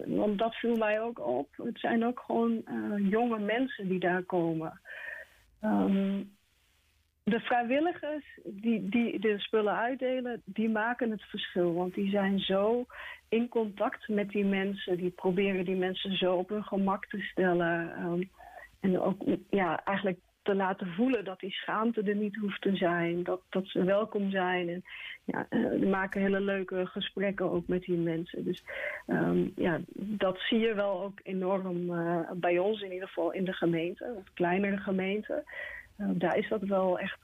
want 0.05 0.37
dat 0.37 0.55
viel 0.55 0.75
mij 0.75 1.01
ook 1.01 1.27
op. 1.27 1.47
Het 1.57 1.79
zijn 1.79 2.05
ook 2.05 2.19
gewoon 2.25 2.63
jonge 3.09 3.39
mensen 3.39 3.87
die 3.87 3.99
daar 3.99 4.23
komen. 4.23 4.79
Um, 5.63 6.33
de 7.23 7.39
vrijwilligers 7.39 8.39
die, 8.43 8.89
die 8.89 9.19
de 9.19 9.39
spullen 9.39 9.75
uitdelen, 9.75 10.41
die 10.45 10.69
maken 10.69 11.11
het 11.11 11.23
verschil. 11.23 11.73
Want 11.73 11.93
die 11.93 12.09
zijn 12.09 12.39
zo 12.39 12.85
in 13.29 13.47
contact 13.47 14.07
met 14.07 14.29
die 14.29 14.45
mensen. 14.45 14.97
Die 14.97 15.09
proberen 15.09 15.65
die 15.65 15.75
mensen 15.75 16.17
zo 16.17 16.35
op 16.35 16.49
hun 16.49 16.63
gemak 16.63 17.05
te 17.05 17.19
stellen. 17.19 18.03
Um, 18.03 18.29
en 18.79 18.99
ook 18.99 19.23
ja, 19.49 19.83
eigenlijk 19.83 20.19
te 20.45 20.55
laten 20.55 20.87
voelen 20.87 21.25
dat 21.25 21.39
die 21.39 21.51
schaamte 21.51 22.01
er 22.01 22.15
niet 22.15 22.35
hoeft 22.35 22.61
te 22.61 22.75
zijn. 22.75 23.23
Dat, 23.23 23.41
dat 23.49 23.67
ze 23.67 23.83
welkom 23.83 24.29
zijn. 24.29 24.69
En 24.69 24.83
ja, 25.23 25.47
uh, 25.49 25.89
maken 25.89 26.21
hele 26.21 26.41
leuke 26.41 26.85
gesprekken 26.85 27.51
ook 27.51 27.67
met 27.67 27.81
die 27.81 27.97
mensen. 27.97 28.43
Dus 28.43 28.63
um, 29.07 29.51
ja, 29.55 29.79
dat 29.95 30.39
zie 30.39 30.59
je 30.59 30.73
wel 30.73 31.03
ook 31.03 31.19
enorm 31.23 31.89
uh, 31.91 32.31
bij 32.35 32.59
ons 32.59 32.81
in 32.81 32.91
ieder 32.91 33.07
geval 33.07 33.31
in 33.31 33.45
de 33.45 33.53
gemeente. 33.53 34.13
Of 34.17 34.33
kleinere 34.33 34.77
gemeenten. 34.77 35.43
Uh, 35.97 36.09
daar 36.13 36.37
is 36.37 36.49
dat 36.49 36.61
wel 36.61 36.99
echt 36.99 37.19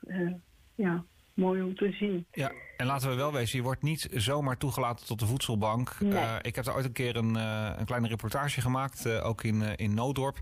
ja, 0.75 1.03
mooi 1.41 1.61
om 1.61 1.75
te 1.75 1.91
zien. 1.91 2.25
Ja, 2.31 2.51
en 2.77 2.85
laten 2.85 3.09
we 3.09 3.15
wel 3.15 3.33
wezen, 3.33 3.57
je 3.57 3.63
wordt 3.63 3.81
niet 3.81 4.07
zomaar 4.13 4.57
toegelaten 4.57 5.05
tot 5.05 5.19
de 5.19 5.25
voedselbank. 5.25 5.95
Nee. 5.99 6.11
Uh, 6.11 6.35
ik 6.41 6.55
heb 6.55 6.65
daar 6.65 6.75
ooit 6.75 6.85
een 6.85 6.91
keer 6.91 7.15
een, 7.15 7.35
uh, 7.35 7.71
een 7.77 7.85
kleine 7.85 8.07
reportage 8.07 8.61
gemaakt, 8.61 9.05
uh, 9.05 9.25
ook 9.25 9.43
in, 9.43 9.61
in 9.75 9.93
Nooddorp. 9.93 10.37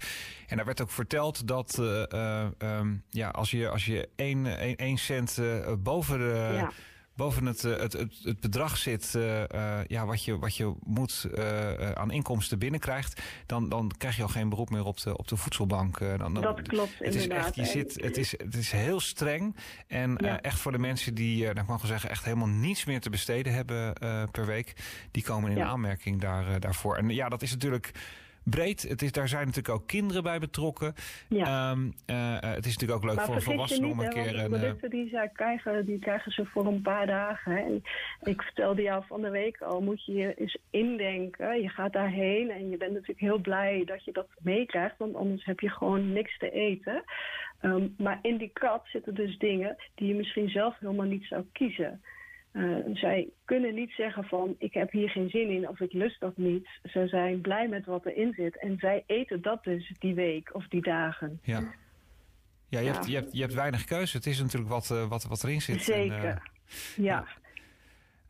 En 0.48 0.56
daar 0.56 0.66
werd 0.66 0.82
ook 0.82 0.92
verteld 0.92 1.48
dat 1.48 1.78
um, 1.78 3.04
ja, 3.10 3.30
als 3.30 3.52
je, 3.52 3.70
als 3.70 3.86
je 3.86 4.10
1 4.76 4.98
cent 4.98 5.42
boven 5.84 6.18
de... 6.20 6.54
Ja 6.54 6.72
boven 7.20 7.46
het, 7.46 7.64
eh, 7.64 7.78
het, 7.78 7.94
het, 7.94 8.14
het 8.24 8.40
bedrag 8.40 8.78
zit 8.78 9.14
uh, 9.16 9.40
uh, 9.40 9.80
ja, 9.88 10.06
wat, 10.06 10.24
je, 10.24 10.40
wat 10.40 10.56
je 10.56 10.74
moet 10.84 11.28
uh, 11.38 11.92
aan 11.92 12.12
inkomsten 12.12 12.60
binnenkrijgt, 12.60 13.22
dan, 13.46 13.70
dan 13.70 13.92
krijg 13.98 14.16
je 14.16 14.22
al 14.22 14.28
geen 14.28 14.50
beroep 14.50 14.70
meer 14.70 14.86
op 14.86 15.02
de, 15.02 15.18
op 15.18 15.28
de 15.28 15.36
voedselbank. 15.36 16.00
dan, 16.00 16.34
dan, 16.34 16.34
dat 16.34 16.62
klopt 16.62 17.00
het 17.00 17.16
is 17.16 17.28
echt, 17.28 17.56
je 17.56 17.66
zit, 17.66 18.02
het, 18.02 18.18
is, 18.18 18.32
het 18.32 18.56
is 18.56 18.72
heel 18.72 19.00
streng 19.00 19.56
en 19.88 20.16
ja. 20.18 20.42
echt 20.42 20.60
voor 20.60 20.72
de 20.72 20.80
mensen 20.80 21.14
die, 21.14 21.44
nou, 21.44 21.60
ik 21.60 21.68
mag 21.68 21.82
wel 21.82 21.92
zeggen, 21.92 22.10
echt 22.10 22.24
helemaal 22.24 22.48
niets 22.48 22.86
meer 22.86 23.00
te 23.00 23.10
besteden 23.10 23.54
hebben 23.54 23.94
per 24.32 24.46
week, 24.46 24.74
die 25.12 25.24
komen 25.24 25.52
in 25.52 25.58
ja. 25.58 25.68
aanmerking 25.68 26.22
daar, 26.22 26.60
daarvoor. 26.60 26.98
En 26.98 27.10
ja, 27.10 27.30
dat 27.30 27.42
is 27.42 27.52
natuurlijk 27.52 27.92
breed. 28.50 28.82
Het 28.82 29.02
is, 29.02 29.12
daar 29.12 29.28
zijn 29.28 29.46
natuurlijk 29.46 29.76
ook 29.76 29.88
kinderen 29.88 30.24
bij 30.24 30.40
betrokken. 30.40 30.94
Ja. 31.30 31.72
Um, 31.72 31.94
uh, 32.08 32.38
het 32.40 32.66
is 32.66 32.78
natuurlijk 32.78 33.00
ook 33.00 33.06
leuk 33.06 33.16
maar 33.16 33.26
voor 33.26 33.42
volwassenen 33.42 33.90
om 33.90 34.00
een 34.00 34.10
keer... 34.10 34.34
De 34.34 34.46
producten 34.50 34.90
die 34.90 35.10
zij 35.10 35.30
krijgen, 35.34 35.86
die 35.86 36.00
krijgen 36.00 36.32
ze 36.32 36.46
voor 36.46 36.66
een 36.66 36.82
paar 36.82 37.08
dagen. 37.08 37.58
En 37.58 37.84
ik 38.24 38.42
vertelde 38.42 38.82
jou 38.82 39.04
van 39.08 39.22
de 39.22 39.30
week 39.30 39.62
al, 39.62 39.82
moet 39.82 40.06
je 40.06 40.14
je 40.14 40.34
eens 40.34 40.58
indenken. 40.70 41.62
Je 41.62 41.70
gaat 41.70 41.94
daarheen 41.94 42.52
en 42.52 42.70
je 42.70 42.78
bent 42.78 42.92
natuurlijk 42.92 43.20
heel 43.20 43.40
blij 43.40 43.84
dat 43.86 44.06
je 44.06 44.12
dat 44.12 44.28
meekrijgt. 44.40 44.98
Want 44.98 45.16
anders 45.16 45.46
heb 45.46 45.60
je 45.60 45.70
gewoon 45.70 46.14
niks 46.14 46.38
te 46.38 46.52
eten. 46.52 47.04
Um, 47.62 47.94
maar 47.98 48.20
in 48.22 48.38
die 48.38 48.50
krat 48.54 48.82
zitten 48.86 49.16
dus 49.16 49.38
dingen 49.38 49.76
die 49.96 50.08
je 50.08 50.14
misschien 50.14 50.50
zelf 50.50 50.80
helemaal 50.80 51.06
niet 51.06 51.26
zou 51.26 51.44
kiezen. 51.52 52.02
Uh, 52.54 52.76
zij 52.94 53.30
kunnen 53.46 53.74
niet 53.76 53.92
zeggen 53.92 54.24
van 54.24 54.56
ik 54.58 54.74
heb 54.74 54.92
hier 54.92 55.10
geen 55.10 55.30
zin 55.30 55.50
in 55.50 55.70
of 55.70 55.80
ik 55.80 55.94
lust 55.94 56.20
dat 56.20 56.38
niet. 56.38 56.68
Ze 56.84 57.08
zijn 57.08 57.42
blij 57.42 57.68
met 57.68 57.86
wat 57.86 58.06
erin 58.06 58.34
zit 58.34 58.60
en 58.60 58.78
zij 58.78 59.04
eten 59.08 59.42
dat 59.42 59.64
dus 59.64 59.94
die 60.00 60.14
week 60.14 60.56
of 60.56 60.68
die 60.68 60.82
dagen. 60.82 61.40
Ja, 61.44 61.60
ja, 62.68 62.80
je, 62.80 62.86
ja. 62.86 62.94
Hebt, 62.94 63.08
je, 63.08 63.16
hebt, 63.16 63.34
je 63.34 63.42
hebt 63.42 63.54
weinig 63.54 63.84
keuze. 63.84 64.18
Het 64.18 64.26
is 64.26 64.42
natuurlijk 64.42 64.72
wat, 64.72 64.90
uh, 64.92 65.08
wat, 65.08 65.24
wat 65.24 65.44
erin 65.44 65.62
zit. 65.62 65.82
Zeker, 65.82 66.16
en, 66.16 66.24
uh, 66.24 66.24
ja. 66.24 66.42
ja. 66.96 67.26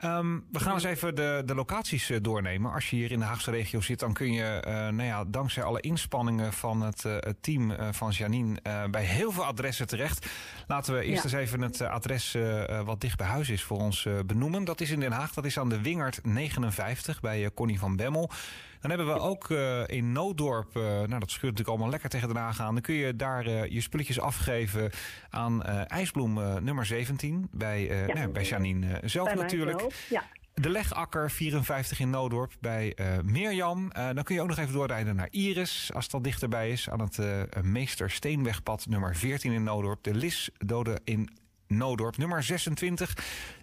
Um, 0.06 0.46
we 0.51 0.60
gaan 0.60 0.74
eens 0.74 0.84
even 0.84 1.15
de, 1.15 1.41
de 1.46 1.56
locaties 1.56 2.10
uh, 2.10 2.18
doornemen. 2.22 2.72
Als 2.72 2.89
je 2.89 2.96
hier 2.96 3.12
in 3.12 3.20
de 3.20 3.25
Haagse 3.25 3.51
regio 3.51 3.82
zit, 3.82 4.00
dan 4.00 4.13
kun 4.13 4.34
je, 4.34 4.63
uh, 4.68 4.74
nou 4.74 5.03
ja, 5.03 5.24
dankzij 5.27 5.63
alle 5.63 5.82
inspanningen 5.82 6.53
van 6.53 6.82
het, 6.82 7.03
uh, 7.03 7.13
het 7.20 7.44
team 7.44 7.74
van 7.91 8.12
Janine, 8.12 8.62
bij 8.91 9.03
heel 9.03 9.32
veel 9.32 9.46
adressen 9.46 9.88
terecht. 9.88 10.29
Laten 10.68 10.94
we 10.94 11.03
eerst 11.03 11.24
ja. 11.24 11.29
eens 11.29 11.39
even 11.39 11.62
het 11.62 11.82
adres 11.82 12.38
wat 12.86 13.01
dicht 13.01 13.18
bij 13.18 13.27
huis 13.27 13.50
is 13.50 13.63
voor 13.63 13.77
ons 13.77 14.08
benoemen. 14.25 14.63
Dat 14.63 14.82
is 14.82 14.89
in 14.89 15.00
Den 15.00 15.12
Haag, 15.12 15.34
dat 15.34 15.46
is 15.46 15.60
aan 15.60 15.70
de 15.70 15.82
Wingert 15.82 16.25
59 16.25 17.20
bij 17.20 17.51
Connie 17.53 17.79
van 17.79 17.96
Bemmel. 17.96 18.32
Dan 18.79 18.89
hebben 18.89 19.08
we 19.08 19.20
ook 19.20 19.50
in 19.86 20.12
Nooddorp, 20.12 20.77
uh, 20.77 20.84
nou 20.84 21.08
dat 21.08 21.32
scheurt 21.32 21.41
natuurlijk 21.41 21.70
allemaal 21.70 21.89
lekker 21.89 22.10
tegen 22.10 22.27
Den 22.27 22.38
Haag 22.38 22.60
aan. 22.60 22.74
Dan 22.74 22.82
kun 22.82 22.96
je 22.96 23.15
daar 23.15 23.70
je 23.70 23.82
spulletjes 23.82 24.20
afgeven 24.20 24.91
aan 25.29 25.63
IJsbloem 25.88 26.63
nummer 26.63 26.86
17 26.86 27.48
bij, 27.51 27.82
ja. 27.82 28.13
nou, 28.13 28.27
bij 28.27 28.44
Janine 28.44 29.01
zelf 29.03 29.34
bij 29.34 29.36
natuurlijk. 29.36 29.88
Ja. 30.10 30.24
De 30.53 30.69
Legakker 30.69 31.31
54 31.31 32.00
in 32.00 32.10
Noodorp 32.10 32.53
bij 32.60 32.93
uh, 32.96 33.05
Mirjam. 33.24 33.91
Uh, 33.98 34.10
dan 34.13 34.24
kun 34.24 34.36
je 34.36 34.41
ook 34.41 34.48
nog 34.48 34.58
even 34.58 34.74
doorrijden 34.74 35.15
naar 35.15 35.27
Iris, 35.31 35.89
als 35.93 36.10
dat 36.10 36.24
dichterbij 36.24 36.72
is. 36.72 36.89
Aan 36.89 37.01
het 37.01 37.17
uh, 37.17 37.41
Meester 37.62 38.10
Steenwegpad 38.10 38.86
nummer 38.88 39.15
14 39.15 39.51
in 39.51 39.63
Noodorp. 39.63 40.03
De 40.03 40.13
Lis 40.13 40.50
Dode 40.58 41.00
in 41.03 41.29
Noodorp 41.70 42.18
nummer 42.18 42.44
26 42.44 43.18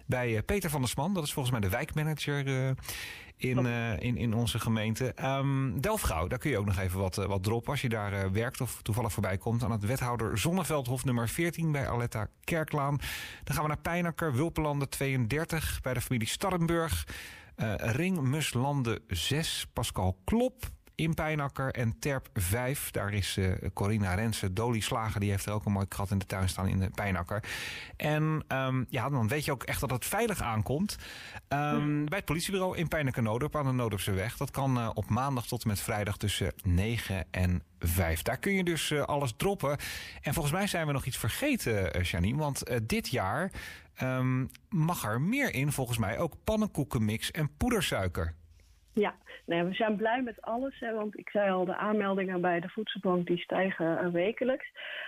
bij 0.05 0.43
Peter 0.43 0.69
van 0.69 0.81
der 0.81 0.89
Sman. 0.89 1.13
Dat 1.13 1.23
is 1.23 1.33
volgens 1.33 1.53
mij 1.53 1.69
de 1.69 1.75
wijkmanager 1.75 2.75
in, 3.37 3.65
uh, 3.65 3.99
in, 3.99 4.17
in 4.17 4.33
onze 4.33 4.59
gemeente. 4.59 5.13
Um, 5.23 5.81
Delfgauw, 5.81 6.27
daar 6.27 6.39
kun 6.39 6.49
je 6.49 6.57
ook 6.57 6.65
nog 6.65 6.79
even 6.79 6.99
wat, 6.99 7.15
wat 7.15 7.43
droppen 7.43 7.71
als 7.71 7.81
je 7.81 7.89
daar 7.89 8.13
uh, 8.13 8.31
werkt 8.31 8.61
of 8.61 8.81
toevallig 8.81 9.11
voorbij 9.11 9.37
komt. 9.37 9.63
Aan 9.63 9.71
het 9.71 9.85
wethouder 9.85 10.37
Zonneveldhof 10.37 11.05
nummer 11.05 11.29
14 11.29 11.71
bij 11.71 11.89
Aletta 11.89 12.27
Kerklaan. 12.43 12.97
Dan 13.43 13.55
gaan 13.55 13.63
we 13.63 13.69
naar 13.69 13.81
Pijnakker, 13.81 14.33
Wulpenlanden 14.33 14.89
32 14.89 15.79
bij 15.81 15.93
de 15.93 16.01
familie 16.01 16.27
Starrenburg. 16.27 17.07
Ringmuslanden 17.77 18.99
6, 19.07 19.67
Pascal 19.73 20.17
Klop 20.23 20.65
in 20.97 21.13
Pijnakker. 21.13 21.71
En 21.71 21.99
Terp 21.99 22.29
5, 22.33 22.91
daar 22.91 23.13
is 23.13 23.37
uh, 23.37 23.53
Corina 23.73 24.13
Rensen, 24.13 24.53
Dolly 24.53 24.79
Slager, 24.79 25.19
die 25.19 25.29
heeft 25.29 25.45
er 25.45 25.53
ook 25.53 25.65
een 25.65 25.71
mooi 25.71 25.87
krat 25.87 26.11
in 26.11 26.17
de 26.17 26.25
tuin 26.25 26.49
staan 26.49 26.67
in 26.67 26.79
de 26.79 26.89
Pijnakker. 26.89 27.43
En 27.97 28.43
um, 28.47 28.85
ja, 28.89 29.09
dan 29.09 29.27
weet 29.27 29.45
je 29.45 29.51
ook 29.51 29.63
echt 29.63 29.79
dat 29.79 29.89
het 29.89 30.05
veilig 30.05 30.41
aankomt. 30.41 30.97
Um, 31.49 32.05
bij 32.05 32.17
het 32.17 32.25
politiebureau 32.25 32.77
in 32.77 32.87
Pijnakker 32.87 33.23
Noodorp 33.23 33.55
aan 33.55 33.65
de 33.65 33.71
Noodorpse 33.71 34.11
weg. 34.11 34.37
Dat 34.37 34.51
kan 34.51 34.77
uh, 34.77 34.89
op 34.93 35.09
maandag 35.09 35.47
tot 35.47 35.63
en 35.63 35.67
met 35.67 35.79
vrijdag 35.79 36.17
tussen 36.17 36.53
9 36.63 37.25
en 37.31 37.63
5. 37.79 38.21
Daar 38.21 38.37
kun 38.37 38.53
je 38.53 38.63
dus 38.63 38.89
uh, 38.89 39.01
alles 39.01 39.33
droppen. 39.37 39.77
En 40.21 40.33
volgens 40.33 40.53
mij 40.53 40.67
zijn 40.67 40.87
we 40.87 40.93
nog 40.93 41.05
iets 41.05 41.17
vergeten, 41.17 42.01
Janine. 42.01 42.37
Want 42.37 42.63
dit 42.83 43.07
jaar 43.07 43.51
um, 44.01 44.49
mag 44.69 45.03
er 45.03 45.21
meer 45.21 45.53
in, 45.53 45.71
volgens 45.71 45.97
mij 45.97 46.19
ook 46.19 46.33
pannenkoekenmix 46.43 47.31
en 47.31 47.49
poedersuiker. 47.57 48.35
Ja, 48.99 49.15
nee, 49.45 49.63
we 49.63 49.73
zijn 49.73 49.95
blij 49.95 50.21
met 50.21 50.41
alles. 50.41 50.79
Hè, 50.79 50.93
want 50.93 51.17
ik 51.17 51.29
zei 51.29 51.51
al, 51.51 51.65
de 51.65 51.75
aanmeldingen 51.75 52.41
bij 52.41 52.59
de 52.59 52.69
voedselbank 52.69 53.27
die 53.27 53.37
stijgen 53.37 53.99
uh, 54.03 54.11
wekelijks. 54.11 54.65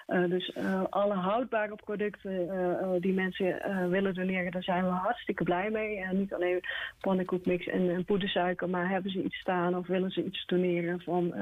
Uh, 0.08 0.29
dus 0.29 0.55
uh, 0.58 0.84
alle 0.89 1.13
houdbare 1.13 1.75
producten 1.75 3.01
die 3.01 3.13
mensen 3.13 3.89
willen 3.89 4.13
doneren, 4.13 4.51
daar 4.51 4.63
zijn 4.63 4.84
we 4.84 4.89
hartstikke 4.89 5.43
blij 5.43 5.69
mee. 5.69 6.05
niet 6.12 6.34
alleen 6.34 6.62
pannenkoekmix 7.00 7.67
en, 7.67 7.89
en, 7.89 8.05
poedersuiker, 8.05 8.69
maar 8.69 8.89
hebben 8.89 9.12
ze 9.12 9.24
iets 9.24 9.39
staan 9.39 9.75
of 9.75 9.88
willen 9.88 10.12
ze 10.12 10.24
iets 10.24 10.46
doneren 10.46 11.01
van 11.01 11.34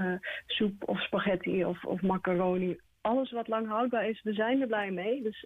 soep 0.46 0.74
of 0.86 1.02
spaghetti 1.02 1.66
of, 1.66 1.86
of 1.86 2.02
macaroni 2.02 2.80
alles 3.02 3.32
wat 3.32 3.48
lang 3.48 3.68
houdbaar 3.68 4.10
is, 4.10 4.22
we 4.24 4.34
zijn 4.34 4.62
er 4.62 4.68
blij 4.68 4.92
mee. 4.92 5.24
Dus 5.24 5.46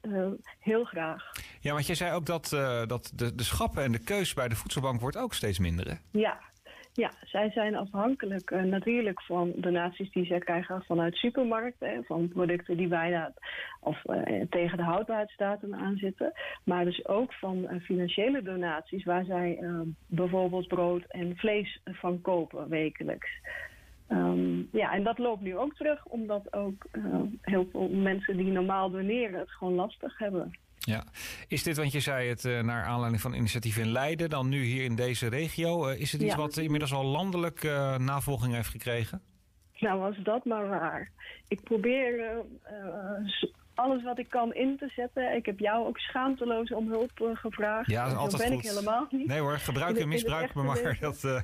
heel 0.59 0.83
graag. 0.83 1.31
Ja, 1.59 1.73
want 1.73 1.85
jij 1.85 1.95
zei 1.95 2.13
ook 2.13 2.25
dat, 2.25 2.49
dat 2.87 3.11
de, 3.15 3.35
de 3.35 3.43
schappen 3.43 3.83
en 3.83 3.91
de 3.91 4.03
keus 4.03 4.33
bij 4.33 4.47
de 4.47 4.55
voedselbank 4.55 5.01
wordt 5.01 5.17
ook 5.17 5.33
steeds 5.33 5.59
minder. 5.59 5.87
Hè? 5.87 6.19
Ja, 6.19 6.39
ja, 6.93 7.11
zij 7.23 7.49
zijn 7.49 7.75
afhankelijk 7.75 8.51
uh, 8.51 8.61
natuurlijk 8.61 9.21
van 9.21 9.51
donaties 9.55 10.11
die 10.11 10.25
zij 10.25 10.39
krijgen 10.39 10.83
vanuit 10.83 11.15
supermarkten. 11.15 12.03
Van 12.03 12.27
producten 12.27 12.77
die 12.77 12.87
bijna 12.87 13.33
of, 13.79 14.01
uh, 14.05 14.41
tegen 14.49 14.77
de 14.77 14.83
houdbaarheidsdatum 14.83 15.73
aanzitten. 15.73 16.31
Maar 16.63 16.85
dus 16.85 17.07
ook 17.07 17.33
van 17.33 17.57
uh, 17.57 17.81
financiële 17.81 18.41
donaties 18.41 19.03
waar 19.03 19.25
zij 19.25 19.59
bijvoorbeeld 20.07 20.67
brood 20.67 21.03
en 21.07 21.37
vlees 21.37 21.81
van 21.83 22.21
kopen 22.21 22.69
wekelijks. 22.69 23.29
Um, 24.09 24.67
ja, 24.71 24.93
en 24.93 25.03
dat 25.03 25.17
loopt 25.17 25.41
nu 25.41 25.57
ook 25.57 25.75
terug, 25.75 26.05
omdat 26.05 26.53
ook 26.53 26.87
heel 27.41 27.67
veel 27.71 27.89
mensen 27.89 28.37
die 28.37 28.51
normaal 28.51 28.89
doneren 28.89 29.39
het 29.39 29.51
gewoon 29.51 29.73
lastig 29.73 30.17
hebben. 30.17 30.51
Ja, 30.85 31.03
is 31.47 31.63
dit, 31.63 31.77
want 31.77 31.91
je 31.91 31.99
zei 31.99 32.29
het 32.29 32.43
uh, 32.43 32.59
naar 32.59 32.83
aanleiding 32.83 33.21
van 33.21 33.33
initiatief 33.33 33.77
in 33.77 33.91
Leiden, 33.91 34.29
dan 34.29 34.49
nu 34.49 34.63
hier 34.63 34.83
in 34.83 34.95
deze 34.95 35.27
regio. 35.27 35.89
Uh, 35.89 35.99
is 35.99 36.11
het 36.11 36.21
iets 36.21 36.31
ja. 36.31 36.37
wat 36.37 36.57
inmiddels 36.57 36.93
al 36.93 37.05
landelijk 37.05 37.63
uh, 37.63 37.97
navolging 37.97 38.53
heeft 38.53 38.69
gekregen? 38.69 39.21
Nou, 39.79 39.99
was 39.99 40.15
dat 40.23 40.45
maar 40.45 40.67
waar. 40.67 41.11
Ik 41.47 41.63
probeer 41.63 42.35
alles 43.75 44.03
wat 44.03 44.19
ik 44.19 44.29
kan 44.29 44.53
in 44.53 44.77
te 44.77 44.91
zetten. 44.95 45.35
Ik 45.35 45.45
heb 45.45 45.59
jou 45.59 45.87
ook 45.87 45.97
schaamteloos 45.97 46.71
om 46.71 46.89
hulp 46.89 47.11
gevraagd. 47.33 47.89
Ja, 47.89 48.07
dat, 48.07 48.17
altijd 48.17 48.41
ben 48.41 48.51
goed. 48.51 48.63
ik 48.63 48.69
helemaal 48.69 49.07
niet. 49.09 49.27
Nee 49.27 49.39
hoor, 49.39 49.57
gebruik 49.57 49.97
en 49.97 50.07
misbruik 50.07 50.53
me 50.53 50.63
maar. 50.63 50.97
Dat 50.99 51.43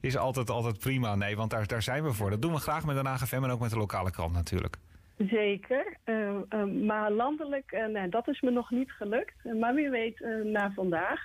is 0.00 0.16
altijd, 0.16 0.50
altijd 0.50 0.78
prima. 0.78 1.14
Nee, 1.14 1.36
want 1.36 1.50
daar, 1.50 1.66
daar 1.66 1.82
zijn 1.82 2.04
we 2.04 2.12
voor. 2.12 2.30
Dat 2.30 2.42
doen 2.42 2.52
we 2.52 2.58
graag 2.58 2.84
met 2.84 2.96
de 2.96 3.08
AGFM 3.08 3.44
en 3.44 3.50
ook 3.50 3.60
met 3.60 3.70
de 3.70 3.78
lokale 3.78 4.10
krant 4.10 4.32
natuurlijk. 4.32 4.78
Zeker, 5.16 5.96
uh, 6.04 6.36
uh, 6.50 6.64
maar 6.64 7.10
landelijk, 7.10 7.72
uh, 7.72 7.86
nee, 7.86 8.08
dat 8.08 8.28
is 8.28 8.40
me 8.40 8.50
nog 8.50 8.70
niet 8.70 8.92
gelukt. 8.92 9.44
maar 9.60 9.74
wie 9.74 9.90
weet 9.90 10.20
na 10.42 10.72
vandaag. 10.74 11.20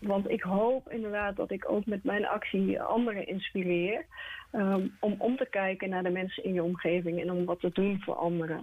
Want 0.00 0.30
ik 0.30 0.42
hoop 0.42 0.90
inderdaad 0.90 1.36
dat 1.36 1.50
ik 1.50 1.70
ook 1.70 1.86
met 1.86 2.04
mijn 2.04 2.26
actie 2.26 2.80
anderen 2.80 3.26
inspireer. 3.26 4.04
Om 5.00 5.14
om 5.18 5.36
te 5.36 5.46
kijken 5.50 5.88
naar 5.88 6.02
de 6.02 6.10
mensen 6.10 6.44
in 6.44 6.54
je 6.54 6.62
omgeving 6.62 7.20
en 7.20 7.30
om 7.30 7.44
wat 7.44 7.60
te 7.60 7.70
doen 7.72 8.00
voor 8.00 8.14
anderen. 8.14 8.60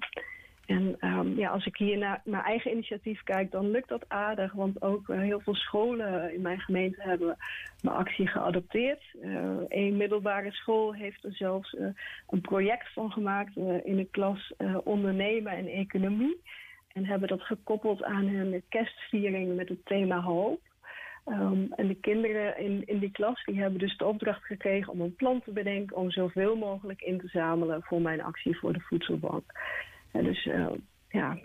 En 0.71 0.97
um, 0.99 1.37
ja, 1.37 1.49
als 1.49 1.65
ik 1.65 1.77
hier 1.77 1.97
naar 1.97 2.21
mijn 2.23 2.43
eigen 2.43 2.71
initiatief 2.71 3.23
kijk, 3.23 3.51
dan 3.51 3.71
lukt 3.71 3.89
dat 3.89 4.05
aardig. 4.07 4.53
Want 4.53 4.81
ook 4.81 5.07
uh, 5.07 5.19
heel 5.19 5.39
veel 5.39 5.55
scholen 5.55 6.33
in 6.33 6.41
mijn 6.41 6.59
gemeente 6.59 7.01
hebben 7.01 7.37
mijn 7.81 7.95
actie 7.95 8.27
geadopteerd. 8.27 9.03
Uh, 9.23 9.51
een 9.67 9.97
middelbare 9.97 10.51
school 10.51 10.93
heeft 10.93 11.23
er 11.23 11.33
zelfs 11.33 11.73
uh, 11.73 11.87
een 12.29 12.41
project 12.41 12.93
van 12.93 13.11
gemaakt 13.11 13.55
in 13.83 13.95
de 13.95 14.07
klas 14.11 14.53
ondernemen 14.83 15.51
en 15.51 15.67
economie. 15.67 16.41
En 16.93 17.05
hebben 17.05 17.27
dat 17.27 17.41
gekoppeld 17.41 18.03
aan 18.03 18.27
hun 18.27 18.63
kerstviering 18.69 19.55
met 19.55 19.69
het 19.69 19.85
thema 19.85 20.21
hoop. 20.21 20.59
Um, 21.25 21.73
en 21.75 21.87
de 21.87 21.95
kinderen 21.95 22.57
in, 22.57 22.83
in 22.85 22.99
die 22.99 23.11
klas 23.11 23.43
die 23.43 23.59
hebben 23.59 23.79
dus 23.79 23.97
de 23.97 24.05
opdracht 24.05 24.45
gekregen 24.45 24.93
om 24.93 25.01
een 25.01 25.15
plan 25.15 25.41
te 25.41 25.51
bedenken 25.51 25.97
om 25.97 26.11
zoveel 26.11 26.55
mogelijk 26.55 27.01
in 27.01 27.19
te 27.19 27.27
zamelen 27.27 27.83
voor 27.83 28.01
mijn 28.01 28.23
actie 28.23 28.57
voor 28.57 28.73
de 28.73 28.79
voedselbank. 28.79 29.43
En 30.11 30.23
dus 30.23 30.45
uh, 30.45 30.67
ja, 31.09 31.37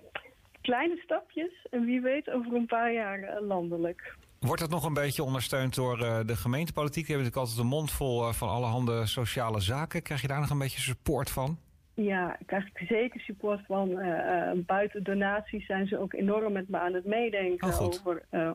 kleine 0.61 0.97
stapjes 0.97 1.67
en 1.71 1.85
wie 1.85 2.01
weet 2.01 2.31
over 2.31 2.55
een 2.55 2.67
paar 2.67 2.93
jaar 2.93 3.19
uh, 3.19 3.47
landelijk. 3.47 4.17
Wordt 4.41 4.61
dat 4.61 4.71
nog 4.71 4.85
een 4.85 4.95
beetje 4.95 5.23
ondersteund 5.23 5.75
door 5.75 6.01
uh, 6.01 6.21
de 6.27 6.37
gemeentepolitiek? 6.37 7.07
Die 7.07 7.15
hebben 7.15 7.25
natuurlijk 7.25 7.37
altijd 7.37 7.59
een 7.59 7.79
mond 7.79 7.91
vol 7.91 8.33
van 8.33 8.49
allerhande 8.49 9.07
sociale 9.07 9.61
zaken. 9.61 10.03
Krijg 10.03 10.21
je 10.21 10.29
daar 10.29 10.41
nog 10.41 10.51
een 10.51 10.59
beetje 10.59 10.81
support 10.81 11.31
van? 11.31 11.59
Ja, 11.97 12.37
ik 12.39 12.47
krijg 12.47 12.65
zeker 12.89 13.21
support 13.21 13.61
van. 13.67 13.91
Uh, 13.91 14.07
uh, 14.07 14.51
buiten 14.55 15.03
donaties 15.03 15.67
zijn 15.67 15.87
ze 15.87 15.99
ook 15.99 16.13
enorm 16.13 16.53
met 16.53 16.69
me 16.69 16.79
aan 16.79 16.95
het 16.95 17.05
meedenken 17.05 17.69
oh, 17.69 17.81
over 17.81 18.23
uh, 18.31 18.51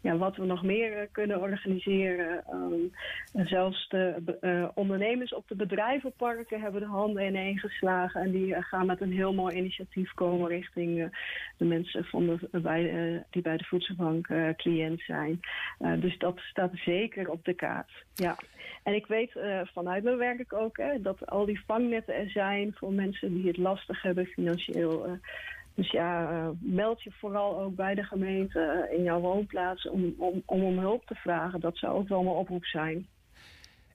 ja, 0.00 0.16
wat 0.16 0.36
we 0.36 0.44
nog 0.44 0.62
meer 0.62 1.08
kunnen 1.12 1.40
organiseren. 1.40 2.44
Um, 2.52 2.92
zelfs 3.46 3.88
de 3.88 4.70
ondernemers 4.74 5.34
op 5.34 5.48
de 5.48 5.56
bedrijvenparken 5.56 6.60
hebben 6.60 6.80
de 6.80 6.86
handen 6.86 7.26
ineen 7.26 7.58
geslagen. 7.58 8.20
En 8.20 8.30
die 8.30 8.62
gaan 8.62 8.86
met 8.86 9.00
een 9.00 9.12
heel 9.12 9.34
mooi 9.34 9.56
initiatief 9.56 10.12
komen 10.14 10.48
richting 10.48 11.10
de 11.56 11.64
mensen 11.64 12.04
van 12.04 12.26
de, 12.26 12.60
bij, 12.60 13.24
die 13.30 13.42
bij 13.42 13.56
de 13.56 13.64
voedselbank 13.64 14.26
cliënt 14.56 15.00
zijn. 15.00 15.40
dus 16.00 16.18
dat 16.18 16.38
staat 16.38 16.72
zeker 16.74 17.30
op 17.30 17.44
de 17.44 17.54
kaart. 17.54 18.04
Ja. 18.14 18.36
En 18.82 18.94
ik 18.94 19.06
weet 19.06 19.32
vanuit 19.72 20.04
mijn 20.04 20.16
werk 20.16 20.52
ook 20.52 20.76
hè, 20.76 21.00
dat 21.00 21.26
al 21.26 21.44
die 21.44 21.64
vangnetten 21.66 22.14
er 22.14 22.30
zijn 22.30 22.74
voor 22.74 22.85
mensen 22.90 23.34
die 23.34 23.46
het 23.46 23.56
lastig 23.56 24.02
hebben 24.02 24.26
financieel. 24.26 25.08
Uh, 25.08 25.12
dus 25.74 25.90
ja, 25.90 26.30
uh, 26.30 26.48
meld 26.58 27.02
je 27.02 27.10
vooral 27.10 27.60
ook 27.60 27.74
bij 27.74 27.94
de 27.94 28.04
gemeente 28.04 28.86
uh, 28.90 28.98
in 28.98 29.04
jouw 29.04 29.20
woonplaats 29.20 29.88
om, 29.88 30.14
om, 30.18 30.42
om 30.46 30.62
om 30.62 30.78
hulp 30.78 31.06
te 31.06 31.14
vragen. 31.14 31.60
Dat 31.60 31.76
zou 31.76 31.94
ook 31.94 32.08
wel 32.08 32.22
mijn 32.22 32.36
oproep 32.36 32.64
zijn. 32.64 33.06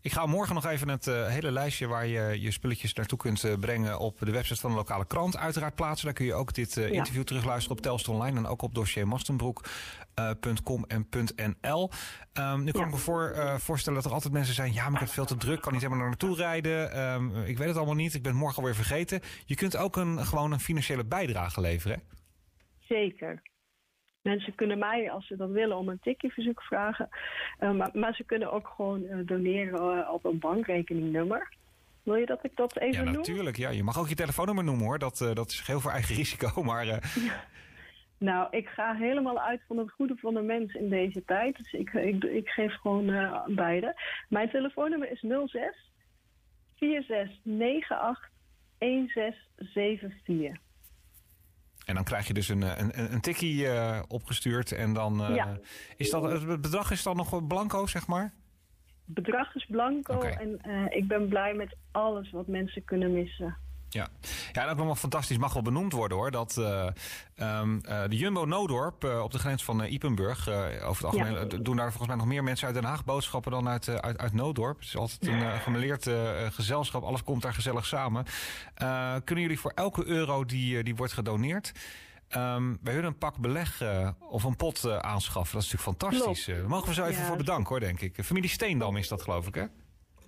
Ik 0.04 0.12
ga 0.12 0.26
morgen 0.26 0.56
nog 0.56 0.66
even 0.66 0.90
het 0.90 1.08
uh, 1.08 1.28
hele 1.28 1.52
lijstje 1.52 1.88
waar 1.88 2.08
je 2.08 2.42
je 2.42 2.52
spulletjes 2.52 2.94
naartoe 2.94 3.18
kunt 3.18 3.44
uh, 3.44 3.54
brengen 3.60 4.00
op 4.00 4.20
de 4.20 4.32
website 4.32 4.60
van 4.60 4.70
de 4.70 4.76
lokale 4.76 5.06
krant 5.06 5.38
uiteraard 5.38 5.76
plaatsen. 5.76 6.06
Daar 6.06 6.16
kun 6.16 6.26
je 6.26 6.34
ook 6.34 6.54
dit 6.54 6.78
uh, 6.78 6.90
ja. 6.90 6.94
interview 6.94 7.24
terugluisteren 7.24 7.78
op 7.78 7.84
Telstra 7.84 8.14
Online 8.14 8.38
en 8.38 8.46
ook 8.46 8.62
op 8.62 8.76
dossiermastenbroek.com 8.76 10.86
en 10.88 11.08
.nl. 11.36 11.92
Um, 12.34 12.64
nu 12.64 12.72
kan 12.72 12.82
ja. 12.82 12.88
ik 12.88 12.94
me 12.94 12.98
voor, 12.98 13.36
voorstellen 13.60 14.00
dat 14.00 14.08
er 14.08 14.16
altijd 14.16 14.34
mensen 14.34 14.56
zijn, 14.56 14.74
ja, 14.74 14.84
maar 14.84 14.94
ik 14.94 15.00
heb 15.00 15.10
veel 15.16 15.26
te 15.26 15.38
druk, 15.38 15.62
kan 15.62 15.72
niet 15.72 15.82
helemaal 15.82 16.02
naar 16.02 16.10
naartoe 16.10 16.36
rijden. 16.36 17.02
Um, 17.14 17.44
ik 17.44 17.58
weet 17.58 17.68
het 17.68 17.78
allemaal 17.78 17.96
niet, 17.96 18.14
ik 18.14 18.22
ben 18.22 18.32
het 18.32 18.42
morgen 18.42 18.58
alweer 18.58 18.76
vergeten. 18.76 19.22
Je 19.46 19.56
kunt 19.56 19.78
ook 19.78 19.96
een, 19.96 20.26
gewoon 20.26 20.52
een 20.52 20.60
financiële 20.60 21.06
bijdrage 21.06 21.62
leveren. 21.62 22.02
Zeker. 22.80 23.42
Mensen 24.22 24.56
kunnen 24.56 24.80
mij, 24.80 25.12
als 25.12 25.28
ze 25.28 25.36
dat 25.36 25.50
willen, 25.50 25.78
om 25.78 25.90
een 25.90 26.00
tikjeverzoek 26.00 26.62
vragen. 26.62 27.10
Uh, 27.60 27.72
maar, 27.72 27.90
maar, 27.94 28.16
ze 28.16 28.24
kunnen 28.24 28.52
ook 28.52 28.68
gewoon 28.76 29.04
uh, 29.04 29.26
doneren 29.26 29.98
uh, 29.98 30.14
op 30.14 30.26
een 30.26 30.40
bankrekeningnummer. 30.40 31.54
Wil 32.04 32.16
je 32.16 32.26
dat 32.26 32.40
ik 32.44 32.56
dat 32.56 32.78
even 32.78 33.06
noem? 33.06 33.14
Ja, 33.14 33.20
natuurlijk. 33.20 33.58
Ja. 33.58 33.70
Je 33.70 33.84
mag 33.84 34.00
ook 34.00 34.08
je 34.08 34.16
telefoonnummer 34.16 34.64
noemen 34.64 34.86
hoor. 34.86 35.00
Dat, 35.00 35.32
dat 35.34 35.50
is 35.50 35.64
heel 35.66 35.80
veel 35.80 35.92
eigen 35.92 36.16
risico. 36.16 36.64
Maar, 36.64 36.86
ja. 36.86 37.00
Nou, 38.18 38.48
ik 38.52 38.68
ga 38.68 38.96
helemaal 38.96 39.40
uit 39.40 39.62
van 39.68 39.78
het 39.78 39.92
goede 39.92 40.16
van 40.18 40.34
de 40.34 40.42
mens 40.42 40.74
in 40.74 40.90
deze 40.90 41.24
tijd. 41.26 41.58
Dus 41.58 41.74
ik, 41.74 41.94
ik, 41.94 42.24
ik 42.24 42.50
geef 42.50 42.74
gewoon 42.74 43.06
beide. 43.48 44.02
Mijn 44.30 44.50
telefoonnummer 44.50 45.12
is 45.12 45.20
06 45.20 45.92
4698 46.76 48.30
1674. 48.78 50.71
En 51.86 51.96
dan 51.96 52.04
krijg 52.04 52.28
je 52.28 52.34
dus 52.34 52.50
een, 52.50 52.62
een, 52.62 53.14
een 53.14 53.22
tikkie 53.22 53.64
uh, 53.64 54.00
opgestuurd. 54.08 54.72
En 54.72 54.94
dan 54.94 55.22
uh, 55.22 55.36
ja. 55.36 55.60
is 55.98 56.10
dat, 56.10 56.24
het 56.24 56.62
bedrag 56.62 56.92
is 56.92 57.04
dan 57.04 57.16
nog 57.16 57.48
blanco, 57.48 57.88
zeg 57.88 58.08
maar? 58.08 58.34
Het 59.06 59.14
bedrag 59.14 59.56
is 59.56 59.66
blanco 59.66 60.16
okay. 60.16 60.32
en 60.32 60.60
uh, 60.66 60.86
ik 60.90 61.08
ben 61.08 61.28
blij 61.28 61.54
met 61.54 61.76
alles 61.92 62.32
wat 62.32 62.48
mensen 62.48 62.84
kunnen 62.84 63.14
missen. 63.14 63.58
Ja, 63.94 64.08
ja 64.52 64.74
nog 64.74 64.86
wel 64.86 64.96
fantastisch 64.96 65.38
mag 65.38 65.54
wel 65.54 65.62
benoemd 65.62 65.94
worden 65.94 66.18
hoor. 66.18 66.32
Dat 66.32 66.56
uh, 66.60 66.88
um, 67.36 67.82
uh, 67.90 68.04
de 68.08 68.18
Jumbo 68.18 68.46
Noodorp 68.46 69.04
uh, 69.04 69.24
op 69.24 69.32
de 69.32 69.40
grens 69.40 69.64
van 69.64 69.84
Ipenburg, 69.84 70.48
over 70.48 70.88
het 70.88 71.04
algemeen 71.04 71.34
ja. 71.34 71.46
doen 71.46 71.76
daar 71.76 71.88
volgens 71.88 72.08
mij 72.08 72.16
nog 72.16 72.26
meer 72.26 72.44
mensen 72.44 72.66
uit 72.66 72.76
Den 72.76 72.84
Haag 72.84 73.06
boodschappen 73.06 73.52
dan 73.52 73.68
uit, 73.68 74.02
uit, 74.02 74.18
uit 74.18 74.34
Noodorp. 74.34 74.80
Het 74.80 74.88
is 74.88 74.96
altijd 74.96 75.28
een 75.28 75.60
gemeleerd 75.60 76.10
gezelschap, 76.54 77.04
alles 77.04 77.24
komt 77.24 77.42
daar 77.42 77.54
gezellig 77.54 77.86
samen. 77.86 78.26
kunnen 79.24 79.44
jullie 79.44 79.60
voor 79.60 79.72
elke 79.76 80.06
euro 80.06 80.46
die, 80.46 80.84
die 80.84 80.96
wordt 80.96 81.14
gedoneerd, 81.14 81.72
um, 82.38 82.78
bij 82.82 82.94
hun 82.94 83.04
een 83.04 83.18
pak 83.18 83.38
beleg 83.38 83.84
of 84.20 84.44
een 84.44 84.56
pot 84.56 85.02
aanschaffen? 85.02 85.54
Dat 85.54 85.64
is 85.64 85.72
natuurlijk 85.72 86.00
fantastisch. 86.00 86.46
Daar 86.46 86.68
mogen 86.68 86.88
we 86.88 86.94
zo 86.94 87.04
even 87.04 87.22
ja. 87.22 87.28
voor 87.28 87.38
bedanken 87.38 87.70
hoor, 87.70 87.80
denk 87.80 88.02
ik. 88.02 88.24
Familie 88.24 88.50
Steendam 88.50 88.98
is 88.98 89.08
dat 89.08 89.22
geloof 89.22 89.48
ik 89.48 89.56
hè? 89.56 89.66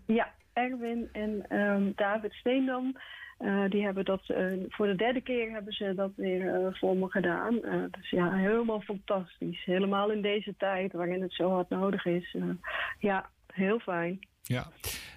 Ja, 0.06 0.32
Erwin 0.54 1.10
en 1.12 1.58
um, 1.58 1.94
David 1.96 2.34
Steendam. 2.34 2.98
Uh, 3.44 3.70
die 3.70 3.84
hebben 3.84 4.06
dat 4.06 4.22
uh, 4.28 4.64
voor 4.68 4.88
de 4.88 4.96
derde 4.96 5.22
keer 5.22 5.52
hebben 5.52 5.74
ze 5.74 5.94
dat 5.96 6.12
weer 6.16 6.62
uh, 6.62 6.68
voor 6.72 6.98
me 6.98 7.10
gedaan. 7.10 7.60
dus 7.92 8.10
ja, 8.10 8.32
helemaal 8.32 8.82
fantastisch. 8.82 9.64
Helemaal 9.66 10.12
in 10.12 10.22
deze 10.22 10.54
tijd 10.58 10.94
waarin 10.94 11.22
het 11.22 11.34
zo 11.34 11.50
hard 11.50 11.70
nodig 11.70 12.06
is. 12.06 12.36
ja, 13.00 13.30
heel 13.54 13.80
fijn. 13.80 14.20
Ja, 14.42 14.68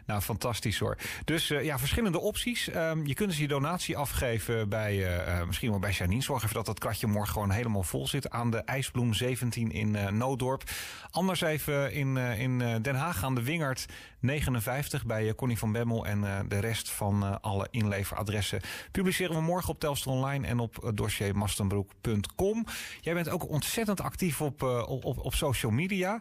nou 0.06 0.20
fantastisch 0.20 0.78
hoor. 0.78 0.96
Dus 1.24 1.50
uh, 1.50 1.64
ja, 1.64 1.78
verschillende 1.78 2.18
opties. 2.18 2.74
Um, 2.74 3.06
je 3.06 3.14
kunt 3.14 3.28
dus 3.28 3.38
je 3.38 3.48
donatie 3.48 3.96
afgeven 3.96 4.68
bij, 4.68 5.26
uh, 5.26 5.46
misschien 5.46 5.70
wel 5.70 5.78
bij 5.78 5.90
Janine. 5.90 6.22
Zorg 6.22 6.42
even 6.42 6.54
dat 6.54 6.66
dat 6.66 6.78
kratje 6.78 7.06
morgen 7.06 7.32
gewoon 7.32 7.50
helemaal 7.50 7.82
vol 7.82 8.06
zit 8.06 8.30
aan 8.30 8.50
de 8.50 8.58
IJsbloem 8.58 9.14
17 9.14 9.70
in 9.70 9.94
uh, 9.94 10.08
Noodorp. 10.08 10.62
Anders 11.10 11.40
even 11.40 11.92
in, 11.92 12.16
in 12.16 12.82
Den 12.82 12.94
Haag 12.94 13.24
aan 13.24 13.34
de 13.34 13.42
Wingert 13.42 13.86
59 14.20 15.06
bij 15.06 15.34
Connie 15.34 15.58
van 15.58 15.72
Bemmel. 15.72 16.06
En 16.06 16.48
de 16.48 16.58
rest 16.58 16.90
van 16.90 17.40
alle 17.40 17.68
inleveradressen 17.70 18.60
publiceren 18.92 19.34
we 19.34 19.42
morgen 19.42 19.70
op 19.70 19.80
Telstra 19.80 20.10
Online 20.10 20.46
en 20.46 20.58
op 20.58 20.90
dossiermastenbroek.com. 20.94 22.66
Jij 23.00 23.14
bent 23.14 23.28
ook 23.28 23.48
ontzettend 23.48 24.00
actief 24.00 24.40
op, 24.40 24.62
op, 24.62 25.04
op, 25.04 25.34
social 25.34 25.72
media. 25.72 26.20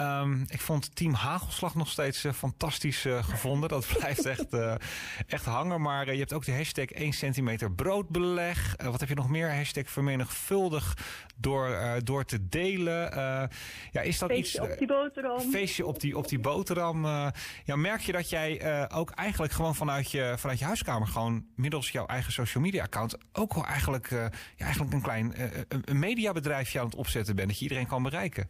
Um, 0.00 0.44
ik 0.48 0.60
vond 0.60 0.96
Team 0.96 1.12
Hagelslag 1.12 1.74
nog 1.74 1.88
steeds 1.88 2.24
fantastisch 2.34 3.06
gevonden. 3.26 3.68
Dat 3.68 3.86
blijft 3.98 4.26
echt, 4.26 4.46
echt 5.26 5.44
hangen. 5.44 5.80
Maar 5.80 6.12
je 6.12 6.18
hebt 6.18 6.32
ook 6.32 6.44
de 6.44 6.52
hashtag 6.52 6.84
1 6.84 7.12
centimeter 7.12 7.72
broodbeleg. 7.72 8.76
wat 8.84 9.00
heb 9.00 9.08
je 9.08 9.14
nog 9.14 9.28
meer? 9.28 9.54
Hashtag 9.54 9.88
vermenigvuldig 9.90 10.96
door, 11.36 11.78
door 12.04 12.24
te 12.24 12.48
delen. 12.48 13.10
ja, 13.90 14.00
is 14.00 14.18
dat 14.18 14.30
feestje 14.30 14.62
iets... 14.62 14.72
op 14.72 14.78
die 14.78 14.86
boterham. 14.86 15.50
Feestje 15.50 15.86
op 15.86 16.00
die, 16.00 16.16
op 16.16 16.28
die 16.28 16.38
boterham. 16.38 17.04
ja, 17.64 17.76
merk 17.76 18.00
je 18.00 18.12
dat 18.12 18.30
jij 18.30 18.90
ook 18.90 19.10
eigenlijk 19.10 19.52
gewoon 19.52 19.74
vanuit 19.74 20.10
je, 20.10 20.34
vanuit 20.36 20.58
je 20.58 20.64
huiskamer... 20.64 21.08
gewoon 21.08 21.46
middels 21.56 21.90
jouw 21.90 22.06
eigen 22.06 22.32
social 22.32 22.62
media 22.62 22.82
account... 22.82 23.16
ook 23.32 23.54
wel 23.54 23.66
eigenlijk, 23.66 24.10
ja, 24.56 24.64
eigenlijk 24.64 24.92
een 24.92 25.02
klein 25.02 25.34
een 25.68 25.98
mediabedrijfje 25.98 26.78
aan 26.78 26.86
het 26.86 26.94
opzetten 26.94 27.36
bent... 27.36 27.48
dat 27.48 27.58
je 27.58 27.62
iedereen 27.62 27.86
kan 27.86 28.02
bereiken? 28.02 28.48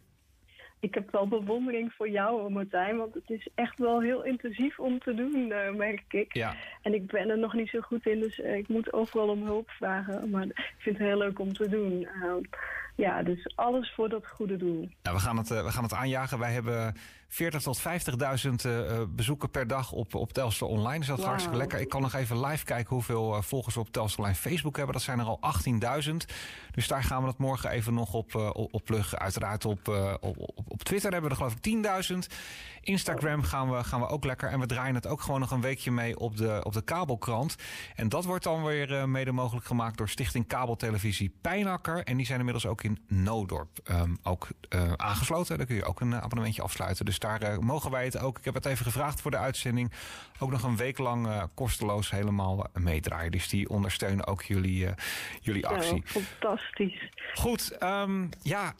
Ik 0.79 0.93
heb 0.93 1.11
wel 1.11 1.27
bewondering 1.27 1.93
voor 1.93 2.09
jou, 2.09 2.51
Martijn. 2.51 2.97
Want 2.97 3.13
het 3.13 3.29
is 3.29 3.47
echt 3.55 3.79
wel 3.79 4.01
heel 4.01 4.23
intensief 4.23 4.79
om 4.79 4.99
te 4.99 5.13
doen, 5.13 5.49
uh, 5.49 5.73
merk 5.75 6.13
ik. 6.13 6.33
Ja. 6.33 6.55
En 6.81 6.93
ik 6.93 7.07
ben 7.07 7.29
er 7.29 7.37
nog 7.37 7.53
niet 7.53 7.69
zo 7.69 7.79
goed 7.79 8.05
in, 8.05 8.19
dus 8.19 8.37
ik 8.37 8.67
moet 8.67 8.93
overal 8.93 9.29
om 9.29 9.45
hulp 9.45 9.69
vragen. 9.69 10.29
Maar 10.29 10.45
ik 10.45 10.75
vind 10.77 10.97
het 10.97 11.07
heel 11.07 11.17
leuk 11.17 11.39
om 11.39 11.53
te 11.53 11.69
doen. 11.69 12.07
Uh, 12.23 12.33
ja, 12.95 13.23
dus 13.23 13.51
alles 13.55 13.93
voor 13.95 14.09
dat 14.09 14.27
goede 14.27 14.57
doel. 14.57 14.89
Nou, 15.03 15.15
we, 15.15 15.21
gaan 15.21 15.37
het, 15.37 15.51
uh, 15.51 15.63
we 15.63 15.71
gaan 15.71 15.83
het 15.83 15.93
aanjagen. 15.93 16.39
Wij 16.39 16.51
hebben 16.51 16.95
40 17.27 17.61
tot 17.61 17.79
50.000 17.79 17.85
uh, 18.65 19.01
bezoeken 19.09 19.49
per 19.49 19.67
dag 19.67 19.91
op, 19.91 20.15
op 20.15 20.33
Telstar 20.33 20.69
Online. 20.69 20.97
Dus 20.97 21.07
dat 21.07 21.17
is 21.17 21.23
wow. 21.23 21.31
hartstikke 21.31 21.57
lekker. 21.57 21.79
Ik 21.79 21.89
kan 21.89 22.01
nog 22.01 22.13
even 22.13 22.45
live 22.45 22.65
kijken 22.65 22.95
hoeveel 22.95 23.35
uh, 23.35 23.41
volgers 23.41 23.75
we 23.75 23.81
op 23.81 23.91
Telstar 23.91 24.19
Online 24.19 24.39
Facebook 24.39 24.75
hebben. 24.75 24.93
Dat 24.93 25.03
zijn 25.03 25.19
er 25.19 25.25
al 25.25 25.39
18.000. 26.07 26.15
Dus 26.71 26.87
daar 26.87 27.03
gaan 27.03 27.21
we 27.21 27.27
het 27.27 27.37
morgen 27.37 27.69
even 27.69 27.93
nog 27.93 28.13
op, 28.13 28.35
op, 28.35 28.73
op 28.73 28.81
pluggen. 28.85 29.19
Uiteraard 29.19 29.65
op, 29.65 29.87
op, 30.19 30.51
op 30.67 30.83
Twitter 30.83 31.11
hebben 31.11 31.29
we 31.29 31.35
er 31.35 31.41
geloof 31.41 31.55
ik 31.61 32.31
10.000. 32.31 32.35
Instagram 32.87 33.43
gaan 33.43 33.71
we, 33.71 33.83
gaan 33.83 33.99
we 33.99 34.07
ook 34.07 34.25
lekker. 34.25 34.49
En 34.49 34.59
we 34.59 34.65
draaien 34.65 34.95
het 34.95 35.07
ook 35.07 35.21
gewoon 35.21 35.39
nog 35.39 35.51
een 35.51 35.61
weekje 35.61 35.91
mee 35.91 36.19
op 36.19 36.37
de, 36.37 36.59
op 36.63 36.73
de 36.73 36.81
kabelkrant. 36.81 37.55
En 37.95 38.09
dat 38.09 38.25
wordt 38.25 38.43
dan 38.43 38.63
weer 38.63 38.91
uh, 38.91 39.03
mede 39.03 39.31
mogelijk 39.31 39.65
gemaakt 39.65 39.97
door 39.97 40.09
Stichting 40.09 40.47
Kabeltelevisie 40.47 41.35
Pijnakker. 41.41 42.03
En 42.03 42.17
die 42.17 42.25
zijn 42.25 42.37
inmiddels 42.37 42.65
ook 42.65 42.83
in 42.83 42.99
Noodorp 43.07 43.79
um, 43.91 44.17
ook 44.23 44.47
uh, 44.75 44.91
aangesloten. 44.93 45.57
Daar 45.57 45.67
kun 45.67 45.75
je 45.75 45.85
ook 45.85 46.01
een 46.01 46.15
abonnementje 46.15 46.61
afsluiten. 46.61 47.05
Dus 47.05 47.16
daar 47.19 47.41
uh, 47.41 47.57
mogen 47.57 47.91
wij 47.91 48.05
het 48.05 48.19
ook. 48.19 48.37
Ik 48.37 48.45
heb 48.45 48.53
het 48.53 48.65
even 48.65 48.85
gevraagd 48.85 49.21
voor 49.21 49.31
de 49.31 49.37
uitzending. 49.37 49.91
Ook 50.39 50.51
nog 50.51 50.63
een 50.63 50.77
week 50.77 50.97
lang 50.97 51.49
kosteloos 51.53 52.11
helemaal 52.11 52.65
meedraaien. 52.73 53.31
Dus 53.31 53.49
die 53.49 53.69
ondersteunen 53.69 54.27
ook 54.27 54.43
jullie, 54.43 54.87
jullie 55.41 55.67
actie. 55.67 56.03
Ja, 56.05 56.21
fantastisch. 56.21 57.09
Goed, 57.33 57.83
um, 57.83 58.29
ja, 58.41 58.73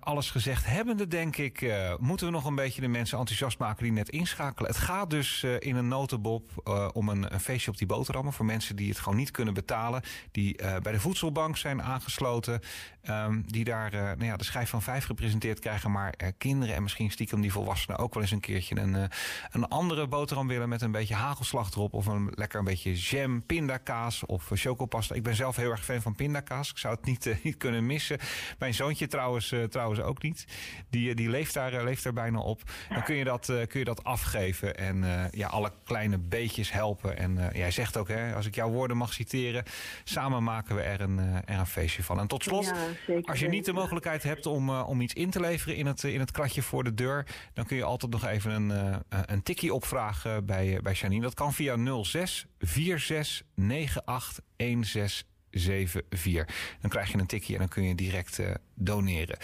alles 0.00 0.30
gezegd 0.30 0.66
hebbende 0.66 1.08
denk 1.08 1.36
ik, 1.36 1.72
moeten 1.98 2.26
we 2.26 2.32
nog 2.32 2.44
een 2.44 2.54
beetje 2.54 2.80
de 2.80 2.88
mensen 2.88 3.18
enthousiast 3.18 3.58
maken 3.58 3.82
die 3.82 3.92
net 3.92 4.08
inschakelen. 4.08 4.70
Het 4.70 4.80
gaat 4.80 5.10
dus 5.10 5.42
uh, 5.42 5.54
in 5.58 5.76
een 5.76 5.88
notenbob 5.88 6.62
uh, 6.64 6.88
om 6.92 7.08
een, 7.08 7.32
een, 7.32 7.40
feestje 7.40 7.70
op 7.70 7.76
die 7.76 7.86
boterhammen. 7.86 8.32
Voor 8.32 8.44
mensen 8.44 8.76
die 8.76 8.88
het 8.88 8.98
gewoon 8.98 9.18
niet 9.18 9.30
kunnen 9.30 9.54
betalen. 9.54 10.02
Die 10.30 10.62
uh, 10.62 10.76
bij 10.76 10.92
de 10.92 11.00
voedselbank 11.00 11.56
zijn 11.56 11.82
aangesloten. 11.82 12.60
Um, 13.08 13.44
die 13.46 13.64
daar 13.64 13.90
nou 13.90 14.24
ja, 14.24 14.36
de 14.36 14.44
schijf 14.44 14.70
van 14.70 14.82
vijf 14.82 15.04
gepresenteerd 15.04 15.58
krijgen. 15.58 15.90
Maar 15.90 16.14
kinderen 16.38 16.74
en 16.74 16.82
misschien 16.82 17.10
stiekem 17.10 17.39
die 17.40 17.52
volwassenen 17.52 17.98
ook 17.98 18.14
wel 18.14 18.22
eens 18.22 18.32
een 18.32 18.40
keertje 18.40 18.78
een, 18.80 19.10
een 19.50 19.68
andere 19.68 20.06
boterham 20.06 20.48
willen. 20.48 20.68
Met 20.68 20.82
een 20.82 20.92
beetje 20.92 21.14
hagelslag 21.14 21.70
erop. 21.70 21.94
Of 21.94 22.06
een 22.06 22.32
lekker 22.34 22.58
een 22.58 22.64
beetje 22.64 22.94
jam, 22.94 23.46
pindakaas 23.46 24.26
of 24.26 24.50
chocopasta. 24.54 25.14
Ik 25.14 25.22
ben 25.22 25.34
zelf 25.34 25.56
heel 25.56 25.70
erg 25.70 25.84
fan 25.84 26.02
van 26.02 26.14
pindakaas. 26.14 26.70
Ik 26.70 26.78
zou 26.78 26.94
het 26.94 27.04
niet, 27.04 27.36
niet 27.44 27.56
kunnen 27.56 27.86
missen. 27.86 28.18
Mijn 28.58 28.74
zoontje 28.74 29.06
trouwens, 29.06 29.54
trouwens 29.68 30.00
ook 30.00 30.22
niet. 30.22 30.44
Die, 30.90 31.14
die 31.14 31.28
leeft, 31.28 31.54
daar, 31.54 31.84
leeft 31.84 32.02
daar 32.02 32.12
bijna 32.12 32.38
op 32.38 32.62
dan 32.88 33.02
kun 33.02 33.14
je 33.14 33.24
dat, 33.24 33.46
kun 33.46 33.78
je 33.78 33.84
dat 33.84 34.04
afgeven 34.04 34.76
en 34.76 35.04
ja, 35.30 35.48
alle 35.48 35.72
kleine 35.84 36.18
beetjes 36.18 36.72
helpen. 36.72 37.16
En 37.16 37.50
jij 37.52 37.70
zegt 37.70 37.96
ook, 37.96 38.08
hè, 38.08 38.34
als 38.34 38.46
ik 38.46 38.54
jouw 38.54 38.70
woorden 38.70 38.96
mag 38.96 39.12
citeren, 39.12 39.64
samen 40.04 40.42
maken 40.42 40.74
we 40.74 40.82
er 40.82 41.00
een, 41.00 41.18
er 41.18 41.58
een 41.58 41.66
feestje 41.66 42.02
van. 42.02 42.18
En 42.20 42.26
tot 42.26 42.42
slot, 42.42 42.72
ja, 43.06 43.20
als 43.24 43.40
je 43.40 43.48
niet 43.48 43.64
de 43.64 43.72
mogelijkheid 43.72 44.22
hebt 44.22 44.46
om, 44.46 44.70
om 44.70 45.00
iets 45.00 45.14
in 45.14 45.30
te 45.30 45.40
leveren 45.40 45.76
in 45.76 45.86
het, 45.86 46.04
in 46.04 46.20
het 46.20 46.30
kratje 46.30 46.62
voor 46.62 46.84
de 46.84 46.94
deur, 46.94 47.26
dan 47.52 47.64
kun 47.64 47.76
je 47.76 47.84
altijd 47.84 48.12
nog 48.12 48.26
even 48.26 48.50
een, 48.50 49.02
een 49.08 49.42
tikkie 49.42 49.74
opvragen 49.74 50.44
bij, 50.44 50.80
bij 50.82 50.92
Janine. 50.92 51.22
Dat 51.22 51.34
kan 51.34 51.52
via 51.52 52.02
06 52.02 52.46
46 52.58 54.04
98 54.04 54.48
16 54.60 55.28
74. 55.50 56.46
Dan 56.80 56.90
krijg 56.90 57.12
je 57.12 57.18
een 57.18 57.26
tikje 57.26 57.52
en 57.52 57.58
dan 57.58 57.68
kun 57.68 57.82
je 57.82 57.94
direct 57.94 58.38
uh, 58.38 58.50
doneren. 58.80 59.36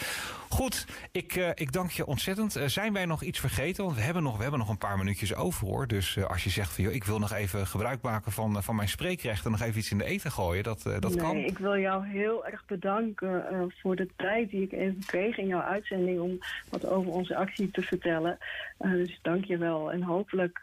Goed, 0.49 0.85
ik, 1.11 1.35
uh, 1.35 1.49
ik 1.53 1.71
dank 1.71 1.91
je 1.91 2.05
ontzettend. 2.05 2.57
Uh, 2.57 2.65
zijn 2.65 2.93
wij 2.93 3.05
nog 3.05 3.23
iets 3.23 3.39
vergeten? 3.39 3.83
Want 3.83 3.95
we 3.95 4.01
hebben 4.01 4.23
nog, 4.23 4.35
we 4.35 4.41
hebben 4.41 4.59
nog 4.59 4.69
een 4.69 4.77
paar 4.77 4.97
minuutjes 4.97 5.35
over 5.35 5.67
hoor. 5.67 5.87
Dus 5.87 6.23
als 6.27 6.43
je 6.43 6.49
zegt 6.49 6.73
van 6.73 6.83
joh, 6.83 6.93
ik 6.93 7.03
wil 7.03 7.19
nog 7.19 7.33
even 7.33 7.67
gebruik 7.67 8.01
maken 8.01 8.31
van, 8.31 8.63
van 8.63 8.75
mijn 8.75 8.89
spreekrecht 8.89 9.45
en 9.45 9.51
nog 9.51 9.61
even 9.61 9.79
iets 9.79 9.91
in 9.91 9.97
de 9.97 10.05
eten 10.05 10.31
gooien, 10.31 10.63
dat, 10.63 10.83
dat 10.83 11.01
nee, 11.01 11.15
kan. 11.15 11.37
Ik 11.37 11.57
wil 11.57 11.77
jou 11.77 12.07
heel 12.07 12.45
erg 12.45 12.65
bedanken 12.65 13.43
voor 13.81 13.95
de 13.95 14.07
tijd 14.15 14.49
die 14.49 14.61
ik 14.61 14.71
even 14.71 15.05
kreeg 15.05 15.37
in 15.37 15.47
jouw 15.47 15.61
uitzending 15.61 16.19
om 16.19 16.37
wat 16.69 16.85
over 16.85 17.11
onze 17.11 17.35
actie 17.35 17.71
te 17.71 17.81
vertellen. 17.81 18.37
dus 18.77 19.19
dank 19.21 19.45
je 19.45 19.57
wel. 19.57 19.91
En 19.91 20.01
hopelijk 20.01 20.59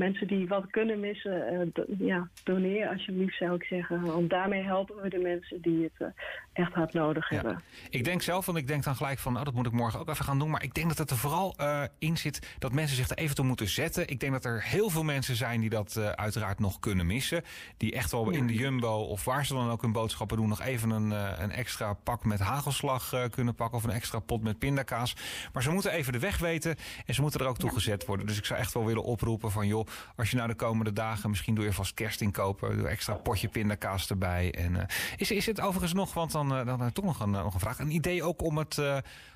mensen 0.00 0.26
die 0.26 0.48
wat 0.48 0.70
kunnen 0.70 1.00
missen, 1.00 1.52
uh, 1.52 1.60
do, 1.72 1.84
ja, 1.98 2.28
doneer 2.44 2.88
alsjeblieft 2.88 3.36
zou 3.36 3.54
ik 3.54 3.64
zeggen. 3.64 4.00
Want 4.04 4.30
daarmee 4.30 4.62
helpen 4.62 5.02
we 5.02 5.08
de 5.08 5.18
mensen 5.18 5.60
die 5.60 5.82
het 5.82 5.92
uh, 5.98 6.08
echt 6.52 6.72
hard 6.72 6.92
nodig 6.92 7.30
ja. 7.30 7.36
hebben. 7.36 7.62
Ik 7.90 7.99
denk 8.04 8.22
zelf, 8.22 8.46
want 8.46 8.58
ik 8.58 8.66
denk 8.66 8.84
dan 8.84 8.96
gelijk 8.96 9.18
van, 9.18 9.38
oh, 9.38 9.44
dat 9.44 9.54
moet 9.54 9.66
ik 9.66 9.72
morgen 9.72 10.00
ook 10.00 10.08
even 10.08 10.24
gaan 10.24 10.38
doen. 10.38 10.50
Maar 10.50 10.62
ik 10.62 10.74
denk 10.74 10.88
dat 10.88 10.98
het 10.98 11.10
er 11.10 11.16
vooral 11.16 11.54
uh, 11.60 11.82
in 11.98 12.16
zit 12.16 12.46
dat 12.58 12.72
mensen 12.72 12.96
zich 12.96 13.08
er 13.08 13.16
even 13.16 13.34
toe 13.34 13.44
moeten 13.44 13.68
zetten. 13.68 14.08
Ik 14.08 14.20
denk 14.20 14.32
dat 14.32 14.44
er 14.44 14.62
heel 14.62 14.90
veel 14.90 15.02
mensen 15.02 15.36
zijn 15.36 15.60
die 15.60 15.70
dat 15.70 15.96
uiteraard 15.96 16.58
nog 16.58 16.78
kunnen 16.78 17.06
missen. 17.06 17.44
Die 17.76 17.92
echt 17.92 18.10
wel 18.10 18.30
ja. 18.30 18.38
in 18.38 18.46
de 18.46 18.54
Jumbo 18.54 18.94
of 18.94 19.24
waar 19.24 19.46
ze 19.46 19.54
dan 19.54 19.70
ook 19.70 19.82
hun 19.82 19.92
boodschappen 19.92 20.36
doen... 20.36 20.48
nog 20.48 20.60
even 20.60 20.90
een, 20.90 21.10
een 21.42 21.50
extra 21.50 21.92
pak 21.92 22.24
met 22.24 22.40
hagelslag 22.40 23.28
kunnen 23.30 23.54
pakken... 23.54 23.78
of 23.78 23.84
een 23.84 23.90
extra 23.90 24.18
pot 24.18 24.42
met 24.42 24.58
pindakaas. 24.58 25.16
Maar 25.52 25.62
ze 25.62 25.70
moeten 25.70 25.92
even 25.92 26.12
de 26.12 26.18
weg 26.18 26.38
weten 26.38 26.76
en 27.06 27.14
ze 27.14 27.20
moeten 27.20 27.40
er 27.40 27.46
ook 27.46 27.58
toe 27.58 27.72
gezet 27.72 28.06
worden. 28.06 28.26
Dus 28.26 28.38
ik 28.38 28.44
zou 28.44 28.60
echt 28.60 28.74
wel 28.74 28.84
willen 28.84 29.04
oproepen 29.04 29.50
van, 29.50 29.66
joh 29.66 29.86
als 30.16 30.30
je 30.30 30.36
nou 30.36 30.48
de 30.48 30.54
komende 30.54 30.92
dagen, 30.92 31.30
misschien 31.30 31.54
doe 31.54 31.64
je 31.64 31.72
vast 31.72 31.94
kerst 31.94 32.20
inkopen, 32.20 32.76
doe 32.76 32.88
extra 32.88 33.14
potje 33.14 33.48
pindakaas 33.48 34.10
erbij. 34.10 34.54
En, 34.54 34.86
is, 35.16 35.30
is 35.30 35.46
het 35.46 35.60
overigens 35.60 35.92
nog, 35.92 36.14
want 36.14 36.32
dan, 36.32 36.58
uh, 36.58 36.66
dan 36.66 36.92
toch 36.92 37.04
nog 37.04 37.20
een, 37.20 37.30
nog 37.30 37.54
een 37.54 37.60
vraag, 37.60 37.78
een 37.90 37.96
idee 37.96 38.22
ook 38.22 38.42
om 38.42 38.58
het 38.58 38.76
uh, 38.76 38.94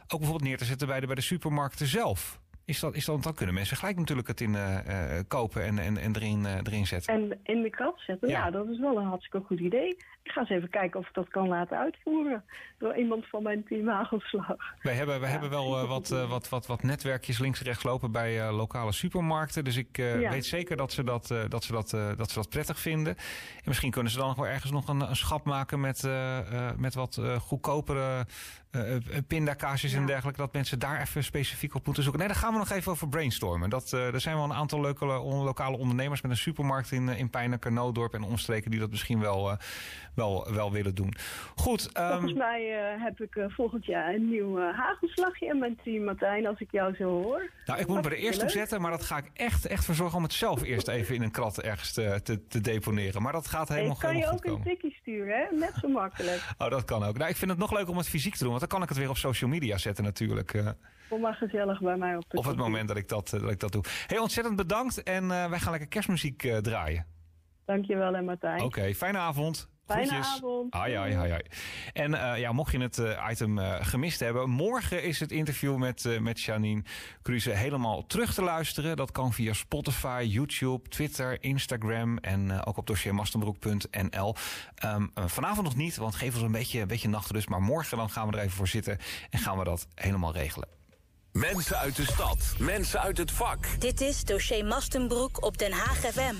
ook 0.09 0.19
bijvoorbeeld 0.19 0.43
neer 0.43 0.59
te 0.59 0.65
zetten 0.65 0.87
bij 0.87 1.01
de, 1.01 1.07
bij 1.07 1.15
de 1.15 1.21
supermarkten 1.21 1.87
zelf? 1.87 2.41
Is 2.67 2.81
dat, 2.81 2.95
is 2.95 3.05
dat, 3.05 3.23
dan 3.23 3.35
kunnen 3.35 3.55
mensen 3.55 3.77
gelijk 3.77 3.97
natuurlijk 3.97 4.29
het 4.29 4.41
in 4.41 4.55
uh, 4.55 4.79
uh, 4.89 5.21
kopen 5.29 5.65
en, 5.65 5.79
en, 5.79 5.97
en 5.97 6.17
erin, 6.17 6.41
uh, 6.41 6.57
erin 6.63 6.87
zetten. 6.87 7.15
En 7.15 7.39
in 7.43 7.63
de 7.63 7.71
krant 7.71 8.01
zetten, 8.01 8.29
ja. 8.29 8.51
dat 8.51 8.69
is 8.69 8.79
wel 8.79 8.97
een 8.97 9.07
hartstikke 9.07 9.47
goed 9.47 9.61
idee. 9.61 9.89
Ik 10.23 10.31
ga 10.31 10.41
eens 10.41 10.51
even 10.51 10.71
kijken 10.71 11.01
of 11.01 11.09
ik 11.09 11.15
dat 11.15 11.29
kan 11.29 11.49
laten 11.49 11.79
uitvoeren 11.79 12.45
door 12.79 12.97
iemand 12.97 13.27
van 13.29 13.43
mijn 13.43 13.65
team 13.65 13.89
Hagelslag. 13.89 14.57
Wij 14.83 14.95
hebben, 14.95 15.21
ja, 15.21 15.27
hebben 15.27 15.51
wel 15.51 15.87
wat, 15.87 16.09
wat, 16.09 16.49
wat, 16.49 16.67
wat 16.67 16.83
netwerkjes 16.83 17.39
links 17.39 17.59
en 17.59 17.67
rechts 17.67 17.83
lopen 17.83 18.13
bij 18.13 18.51
lokale 18.53 18.93
supermarkten. 18.93 19.65
Dus 19.65 19.77
ik 19.77 19.97
ja. 19.97 20.31
weet 20.31 20.47
zeker 20.47 20.77
dat 20.77 20.93
ze 20.93 21.05
dat, 21.05 21.35
dat, 21.49 21.65
ze 21.65 21.73
dat, 21.73 21.91
dat 21.91 22.31
ze 22.31 22.35
dat 22.35 22.49
prettig 22.49 22.79
vinden. 22.79 23.17
En 23.57 23.65
misschien 23.65 23.91
kunnen 23.91 24.13
ze 24.13 24.19
dan 24.19 24.27
nog 24.27 24.37
wel 24.37 24.47
ergens 24.47 24.73
nog 24.73 24.89
een, 24.89 25.01
een 25.01 25.17
schap 25.17 25.45
maken 25.45 25.81
met, 25.81 26.09
met 26.77 26.95
wat 26.95 27.21
goedkopere 27.39 28.27
uh, 28.77 28.97
pindakaasjes 29.27 29.93
ja. 29.93 29.99
en 29.99 30.07
dergelijke, 30.07 30.41
dat 30.41 30.53
mensen 30.53 30.79
daar 30.79 31.01
even 31.01 31.25
specifiek 31.25 31.75
op 31.75 31.85
moeten 31.85 32.03
zoeken. 32.03 32.21
Nee, 32.21 32.31
daar 32.31 32.41
gaan 32.41 32.53
we 32.53 32.59
nog 32.59 32.71
even 32.71 32.93
over 32.93 33.09
brainstormen. 33.09 33.71
Dat, 33.71 33.91
uh, 33.95 34.15
er 34.15 34.21
zijn 34.21 34.37
wel 34.37 34.45
een 34.45 34.53
aantal 34.53 34.81
leuke 34.81 35.05
lokale 35.05 35.77
ondernemers 35.77 36.23
met 36.23 36.31
een 36.31 36.37
supermarkt 36.37 36.93
in, 36.93 37.09
in 37.09 37.31
Pijnaker, 37.31 37.73
Noodorp 37.73 38.15
en 38.15 38.23
omstreken 38.23 38.71
die 38.71 38.81
dat 38.81 38.91
misschien 38.91 39.21
wel, 39.21 39.51
uh, 39.51 39.57
wel, 40.15 40.53
wel 40.53 40.73
willen 40.73 40.95
doen. 40.95 41.15
Goed. 41.55 41.91
Um, 41.99 42.11
Volgens 42.11 42.33
mij 42.33 42.63
heb 42.99 43.21
ik 43.21 43.47
volgend 43.49 43.85
jaar 43.85 44.15
een 44.15 44.29
nieuw 44.29 44.59
hagelslagje 44.59 45.47
in 45.47 45.59
mijn 45.59 45.79
team, 45.85 46.05
Martijn, 46.05 46.47
als 46.47 46.61
ik 46.61 46.71
jou 46.71 46.95
zo 46.95 47.05
hoor. 47.23 47.51
Nou, 47.67 47.81
ik 47.81 47.87
moet 47.87 48.03
me 48.03 48.11
er 48.11 48.17
eerst 48.17 48.43
op 48.43 48.51
zetten, 48.51 48.81
maar 48.81 48.91
dat 48.91 49.03
ga 49.03 49.17
ik 49.17 49.31
echt, 49.35 49.67
echt 49.67 49.85
verzorgen 49.85 50.17
om 50.17 50.23
het 50.23 50.33
zelf 50.33 50.63
eerst 50.63 50.89
even 50.89 51.15
in 51.15 51.23
een 51.23 51.31
krat 51.31 51.61
ergens 51.61 51.93
te, 51.93 52.21
te, 52.23 52.47
te 52.47 52.61
deponeren. 52.61 53.23
Maar 53.23 53.33
dat 53.33 53.47
gaat 53.47 53.69
helemaal, 53.69 53.97
hey, 53.99 54.09
helemaal 54.09 54.33
goed 54.33 54.41
komen. 54.41 54.63
Kan 54.63 54.71
je 54.71 54.73
ook 54.73 54.79
een 54.79 54.81
tikkie 54.81 54.99
sturen, 55.01 55.37
hè? 55.39 55.57
Net 55.57 55.73
zo 55.81 55.89
makkelijk. 55.89 56.43
oh, 56.59 56.71
dat 56.71 56.85
kan 56.85 57.05
ook. 57.05 57.19
Nou, 57.19 57.31
ik 57.31 57.37
vind 57.37 57.51
het 57.51 57.61
nog 57.61 57.73
leuk 57.73 57.89
om 57.89 57.97
het 57.97 58.09
fysiek 58.09 58.35
te 58.35 58.45
doen, 58.45 58.53
dan 58.69 58.79
kan 58.79 58.83
ik 58.83 58.89
het 58.89 58.99
weer 58.99 59.11
op 59.11 59.17
social 59.17 59.51
media 59.51 59.79
zetten 59.79 60.05
natuurlijk. 60.05 60.55
Uh, 60.55 60.69
Kom 61.09 61.21
maar 61.21 61.35
gezellig 61.35 61.81
bij 61.81 61.97
mij 61.97 62.17
op 62.17 62.25
de 62.29 62.37
Op 62.37 62.45
het 62.45 62.57
moment 62.57 62.89
dat 62.89 62.97
ik 62.97 63.09
dat, 63.09 63.33
uh, 63.35 63.41
dat, 63.41 63.51
ik 63.51 63.61
dat 63.61 63.73
doe. 63.73 63.85
Heel 64.07 64.23
ontzettend 64.23 64.57
bedankt 64.57 65.03
en 65.03 65.25
uh, 65.25 65.49
wij 65.49 65.59
gaan 65.59 65.71
lekker 65.71 65.89
kerstmuziek 65.89 66.53
draaien. 66.61 67.07
Dankjewel 67.65 68.15
en 68.15 68.25
Martijn. 68.25 68.55
Oké, 68.55 68.65
okay, 68.65 68.95
fijne 68.95 69.19
avond. 69.19 69.69
Fijne 69.87 70.07
Groetjes. 70.07 70.27
avond. 70.27 70.73
Ai, 70.73 70.95
ai, 70.95 71.15
ai, 71.15 71.31
ai. 71.31 71.43
En 71.93 72.13
uh, 72.13 72.39
ja, 72.39 72.53
mocht 72.53 72.73
je 72.73 72.79
het 72.81 72.99
uh, 72.99 73.27
item 73.31 73.59
uh, 73.59 73.77
gemist 73.81 74.21
hebben, 74.21 74.51
morgen 74.51 75.03
is 75.03 75.21
het 75.21 75.33
interview 75.33 75.77
met, 75.77 76.21
met 76.21 76.41
Janine 76.41 76.83
Cruze 77.23 77.51
helemaal 77.51 78.07
terug 78.07 78.35
te 78.35 78.43
luisteren. 78.43 78.97
Dat 78.97 79.13
kan 79.13 79.33
via 79.33 79.53
Spotify, 79.53 80.27
YouTube, 80.29 80.89
Twitter, 80.89 81.43
Instagram 81.43 82.19
en 82.19 82.65
ook 82.65 82.77
op 82.77 82.87
dossiermastenbroek.nl. 82.87 84.35
Um, 84.85 85.11
vanavond 85.15 85.67
nog 85.67 85.77
niet, 85.77 85.97
want 85.97 86.15
geef 86.15 86.35
ons 86.35 86.43
een 86.43 86.53
beetje, 86.53 86.81
een 86.81 86.89
beetje 86.89 87.09
nachtrust. 87.09 87.49
Maar 87.49 87.63
morgen 87.63 87.97
dan 87.97 88.11
gaan 88.11 88.31
we 88.31 88.37
er 88.37 88.43
even 88.43 88.57
voor 88.57 88.69
zitten 88.69 88.99
en 89.31 89.39
gaan 89.39 89.59
we 89.59 89.65
dat 89.65 89.87
helemaal 89.95 90.33
regelen. 90.33 90.69
Mensen 91.33 91.79
uit 91.79 91.97
de 91.97 92.05
stad, 92.05 92.55
mensen 92.59 93.01
uit 93.01 93.19
het 93.19 93.31
vak. 93.31 93.67
Dit 93.79 94.01
is 94.01 94.25
Dossier 94.25 94.65
Mastenbroek 94.65 95.45
op 95.45 95.59
Den 95.59 95.73
Haag 95.73 95.97
FM. 95.97 96.35